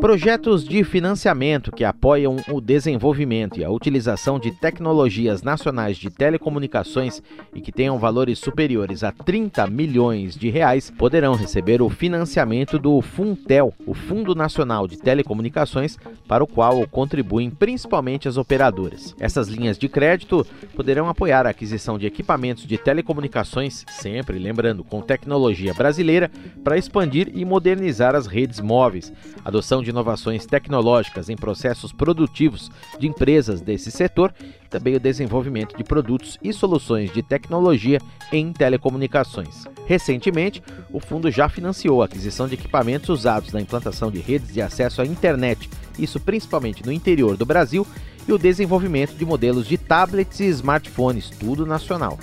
Projetos 0.00 0.64
de 0.64 0.82
financiamento 0.82 1.70
que 1.70 1.84
apoiam 1.84 2.36
o 2.48 2.60
desenvolvimento 2.60 3.60
e 3.60 3.64
a 3.64 3.70
utilização 3.70 4.38
de 4.38 4.50
tecnologias 4.50 5.42
nacionais 5.42 5.98
de 5.98 6.08
telecomunicações 6.10 7.22
e 7.54 7.60
que 7.60 7.70
tenham 7.70 7.98
valores 7.98 8.38
superiores 8.38 9.04
a 9.04 9.12
30 9.12 9.66
milhões 9.66 10.34
de 10.34 10.48
reais 10.48 10.90
poderão 10.90 11.34
receber 11.34 11.82
o 11.82 11.90
financiamento 11.90 12.78
do 12.78 13.00
Funtel, 13.02 13.74
o 13.86 13.92
Fundo 13.92 14.34
Nacional 14.34 14.88
de 14.88 14.96
Telecomunicações, 14.96 15.98
para 16.26 16.42
o 16.42 16.46
qual 16.46 16.86
contribuem 16.88 17.50
principalmente 17.50 18.26
as 18.26 18.38
operadoras. 18.38 19.14
Essas 19.20 19.48
linhas 19.48 19.78
de 19.78 19.88
crédito 19.88 20.46
poderão 20.74 21.08
apoiar 21.08 21.46
a 21.46 21.50
aquisição 21.50 21.98
de 21.98 22.06
equipamentos 22.06 22.66
de 22.66 22.78
telecomunicações, 22.78 23.84
sempre 23.88 24.38
lembrando 24.38 24.82
com 24.82 25.02
tecnologia 25.02 25.74
brasileira, 25.74 26.30
para 26.64 26.78
expandir 26.78 27.30
e 27.34 27.44
modernizar 27.44 28.14
as 28.14 28.26
redes 28.26 28.60
móveis, 28.60 29.12
adoção 29.44 29.82
de 29.82 29.90
inovações 29.90 30.46
tecnológicas 30.46 31.28
em 31.28 31.36
processos 31.36 31.92
produtivos 31.92 32.70
de 32.98 33.06
empresas 33.06 33.60
desse 33.60 33.90
setor 33.90 34.34
e 34.40 34.68
também 34.68 34.94
o 34.94 35.00
desenvolvimento 35.00 35.76
de 35.76 35.84
produtos 35.84 36.38
e 36.42 36.52
soluções 36.52 37.12
de 37.12 37.22
tecnologia 37.22 37.98
em 38.32 38.52
telecomunicações. 38.52 39.64
Recentemente, 39.86 40.62
o 40.92 41.00
fundo 41.00 41.30
já 41.30 41.48
financiou 41.48 42.02
a 42.02 42.04
aquisição 42.04 42.46
de 42.46 42.54
equipamentos 42.54 43.08
usados 43.08 43.52
na 43.52 43.60
implantação 43.60 44.10
de 44.10 44.20
redes 44.20 44.52
de 44.52 44.62
acesso 44.62 45.02
à 45.02 45.06
internet, 45.06 45.68
isso 45.98 46.20
principalmente 46.20 46.84
no 46.84 46.92
interior 46.92 47.36
do 47.36 47.46
Brasil, 47.46 47.86
e 48.28 48.32
o 48.32 48.38
desenvolvimento 48.38 49.14
de 49.14 49.24
modelos 49.24 49.66
de 49.66 49.76
tablets 49.76 50.38
e 50.40 50.44
smartphones, 50.44 51.30
tudo 51.30 51.66
nacional 51.66 52.18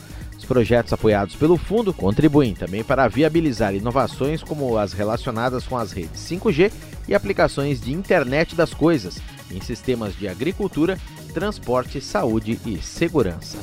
projetos 0.47 0.93
apoiados 0.93 1.35
pelo 1.35 1.57
fundo 1.57 1.93
contribuem 1.93 2.53
também 2.53 2.83
para 2.83 3.07
viabilizar 3.07 3.75
inovações 3.75 4.41
como 4.41 4.77
as 4.77 4.93
relacionadas 4.93 5.67
com 5.67 5.77
as 5.77 5.91
redes 5.91 6.21
5G 6.21 6.71
e 7.07 7.13
aplicações 7.13 7.79
de 7.79 7.93
internet 7.93 8.55
das 8.55 8.73
coisas 8.73 9.19
em 9.51 9.61
sistemas 9.61 10.15
de 10.15 10.27
agricultura, 10.27 10.97
transporte, 11.33 12.01
saúde 12.01 12.59
e 12.65 12.81
segurança. 12.81 13.57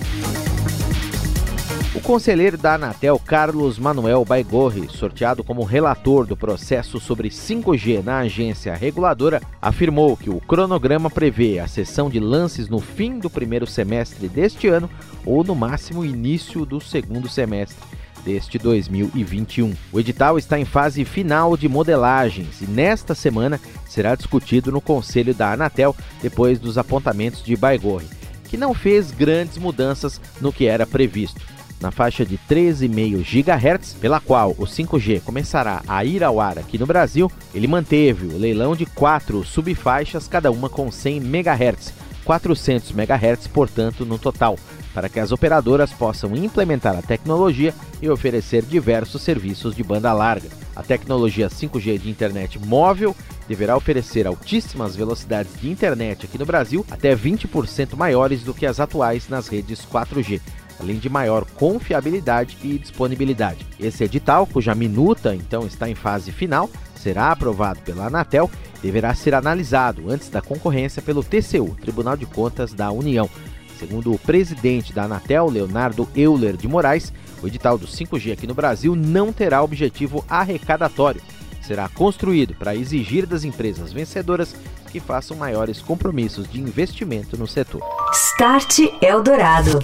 O 1.95 2.01
conselheiro 2.01 2.59
da 2.59 2.75
Anatel, 2.75 3.21
Carlos 3.21 3.79
Manuel 3.79 4.25
Baigorre, 4.25 4.89
sorteado 4.89 5.45
como 5.45 5.63
relator 5.63 6.27
do 6.27 6.37
processo 6.37 6.99
sobre 6.99 7.29
5G 7.29 8.03
na 8.03 8.19
agência 8.19 8.75
reguladora, 8.75 9.41
afirmou 9.63 10.17
que 10.17 10.29
o 10.29 10.41
cronograma 10.41 11.09
prevê 11.09 11.61
a 11.61 11.69
sessão 11.69 12.11
de 12.11 12.19
lances 12.19 12.69
no 12.69 12.81
fim 12.81 13.21
do 13.21 13.31
primeiro 13.31 13.65
semestre 13.65 14.29
deste 14.29 14.67
ano 14.67 14.91
ou 15.25 15.45
no 15.45 15.55
máximo 15.55 16.05
início 16.05 16.67
do 16.67 16.81
segundo 16.81 17.29
semestre 17.29 17.79
deste 18.25 18.59
2021. 18.59 19.73
O 19.93 20.01
edital 20.01 20.37
está 20.37 20.59
em 20.59 20.65
fase 20.65 21.05
final 21.05 21.57
de 21.57 21.69
modelagens 21.69 22.61
e 22.61 22.67
nesta 22.67 23.15
semana 23.15 23.61
será 23.87 24.17
discutido 24.17 24.73
no 24.73 24.81
conselho 24.81 25.33
da 25.33 25.53
Anatel 25.53 25.95
depois 26.21 26.59
dos 26.59 26.77
apontamentos 26.77 27.45
de 27.45 27.55
Baigorre, 27.55 28.09
que 28.49 28.57
não 28.57 28.75
fez 28.75 29.13
grandes 29.13 29.59
mudanças 29.59 30.21
no 30.41 30.53
que 30.53 30.67
era 30.67 30.85
previsto 30.85 31.54
na 31.81 31.91
faixa 31.91 32.25
de 32.25 32.39
13,5 32.49 33.23
GHz, 33.23 33.95
pela 34.01 34.21
qual 34.21 34.53
o 34.53 34.65
5G 34.65 35.21
começará 35.23 35.83
a 35.87 36.05
ir 36.05 36.25
ao 36.25 36.41
ar 36.41 36.59
aqui 36.59 36.79
no 36.79 36.87
Brasil, 36.87 37.31
ele 37.55 37.67
manteve 37.67 38.27
o 38.27 38.39
leilão 38.39 38.75
de 38.75 38.87
quatro 38.87 39.45
subfaixas, 39.45 40.27
cada 40.29 40.51
uma 40.51 40.69
com 40.69 40.91
100 40.91 41.19
MHz, 41.19 41.93
400 42.25 42.91
MHz, 42.91 43.47
portanto, 43.49 44.05
no 44.07 44.19
total, 44.19 44.59
para 44.95 45.09
que 45.09 45.21
as 45.21 45.33
operadoras 45.33 45.93
possam 45.93 46.35
implementar 46.35 46.97
a 46.97 47.03
tecnologia 47.03 47.75
e 48.01 48.09
oferecer 48.09 48.63
diversos 48.63 49.23
serviços 49.23 49.75
de 49.75 49.83
banda 49.83 50.13
larga. 50.13 50.49
A 50.75 50.83
tecnologia 50.83 51.49
5G 51.49 51.99
de 51.99 52.11
internet 52.11 52.59
móvel 52.59 53.15
deverá 53.47 53.77
oferecer 53.77 54.27
altíssimas 54.27 54.97
velocidades 54.97 55.53
de 55.61 55.71
internet 55.71 56.25
aqui 56.25 56.39
no 56.39 56.47
Brasil, 56.47 56.85
até 56.91 57.15
20% 57.15 57.95
maiores 57.95 58.43
do 58.43 58.55
que 58.55 58.65
as 58.65 58.81
atuais 58.81 59.29
nas 59.29 59.49
redes 59.49 59.81
4G 59.85 60.41
além 60.79 60.99
de 60.99 61.09
maior 61.09 61.45
confiabilidade 61.45 62.57
e 62.63 62.79
disponibilidade. 62.79 63.67
Esse 63.79 64.05
edital, 64.05 64.47
cuja 64.47 64.75
minuta 64.75 65.35
então 65.35 65.67
está 65.67 65.89
em 65.89 65.95
fase 65.95 66.33
final, 66.33 66.69
será 66.95 67.31
aprovado 67.31 67.81
pela 67.81 68.07
Anatel 68.07 68.51
deverá 68.85 69.15
ser 69.15 69.35
analisado 69.35 70.11
antes 70.11 70.29
da 70.29 70.43
concorrência 70.43 71.01
pelo 71.01 71.25
TCU, 71.25 71.75
Tribunal 71.81 72.19
de 72.19 72.27
Contas 72.27 72.75
da 72.75 72.91
União. 72.91 73.31
Segundo 73.79 74.13
o 74.13 74.19
presidente 74.19 74.93
da 74.93 75.05
Anatel, 75.05 75.49
Leonardo 75.49 76.07
Euler 76.15 76.55
de 76.55 76.69
Moraes, 76.69 77.11
o 77.43 77.47
edital 77.47 77.79
do 77.79 77.87
5G 77.87 78.35
aqui 78.35 78.47
no 78.47 78.55
Brasil 78.55 78.95
não 78.95 79.33
terá 79.33 79.63
objetivo 79.63 80.23
arrecadatório. 80.29 81.23
Será 81.63 81.89
construído 81.89 82.55
para 82.55 82.77
exigir 82.77 83.25
das 83.25 83.43
empresas 83.43 83.91
vencedoras 83.91 84.55
que 84.93 85.01
façam 85.01 85.35
maiores 85.35 85.81
compromissos 85.81 86.47
de 86.47 86.61
investimento 86.61 87.39
no 87.39 87.47
setor. 87.47 87.81
Start 88.13 88.81
Eldorado. 89.01 89.79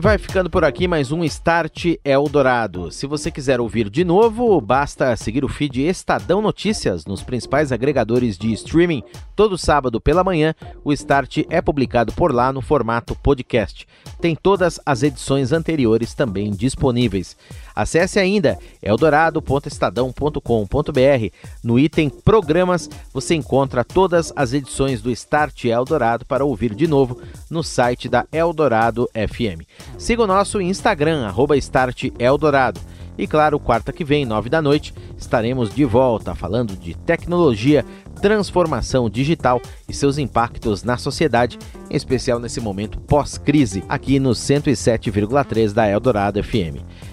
E 0.00 0.02
vai 0.02 0.16
ficando 0.16 0.48
por 0.48 0.64
aqui 0.64 0.88
mais 0.88 1.12
um 1.12 1.22
Start 1.24 1.96
Eldorado. 2.02 2.90
Se 2.90 3.06
você 3.06 3.30
quiser 3.30 3.60
ouvir 3.60 3.90
de 3.90 4.02
novo, 4.02 4.58
basta 4.58 5.14
seguir 5.14 5.44
o 5.44 5.48
feed 5.48 5.82
Estadão 5.82 6.40
Notícias 6.40 7.04
nos 7.04 7.22
principais 7.22 7.70
agregadores 7.70 8.38
de 8.38 8.50
streaming. 8.54 9.02
Todo 9.36 9.58
sábado 9.58 10.00
pela 10.00 10.24
manhã, 10.24 10.54
o 10.82 10.90
Start 10.90 11.40
é 11.50 11.60
publicado 11.60 12.14
por 12.14 12.32
lá 12.32 12.50
no 12.50 12.62
formato 12.62 13.14
podcast. 13.14 13.86
Tem 14.22 14.34
todas 14.34 14.80
as 14.86 15.02
edições 15.02 15.52
anteriores 15.52 16.14
também 16.14 16.50
disponíveis. 16.50 17.36
Acesse 17.74 18.18
ainda 18.18 18.58
eldorado.estadão.com.br. 18.82 21.34
No 21.62 21.78
item 21.78 22.08
Programas, 22.08 22.88
você 23.12 23.34
encontra 23.34 23.84
todas 23.84 24.32
as 24.34 24.52
edições 24.52 25.02
do 25.02 25.10
Start 25.10 25.64
Eldorado 25.64 26.24
para 26.24 26.44
ouvir 26.44 26.74
de 26.74 26.86
novo 26.86 27.20
no 27.48 27.62
site 27.62 28.08
da 28.08 28.26
Eldorado 28.32 29.08
FM. 29.14 29.64
Siga 29.98 30.22
o 30.22 30.26
nosso 30.26 30.60
Instagram, 30.60 31.26
arroba 31.26 31.56
Start 31.56 32.10
Eldorado. 32.18 32.80
E 33.20 33.26
claro, 33.26 33.60
quarta 33.60 33.92
que 33.92 34.02
vem, 34.02 34.24
nove 34.24 34.48
da 34.48 34.62
noite, 34.62 34.94
estaremos 35.18 35.74
de 35.74 35.84
volta 35.84 36.34
falando 36.34 36.74
de 36.74 36.94
tecnologia, 36.94 37.84
transformação 38.22 39.10
digital 39.10 39.60
e 39.86 39.92
seus 39.92 40.16
impactos 40.16 40.82
na 40.82 40.96
sociedade, 40.96 41.58
em 41.90 41.96
especial 41.96 42.38
nesse 42.38 42.62
momento 42.62 42.98
pós-crise, 43.00 43.84
aqui 43.90 44.18
no 44.18 44.30
107,3 44.30 45.74
da 45.74 45.86
Eldorado 45.86 46.42
FM. 46.42 46.80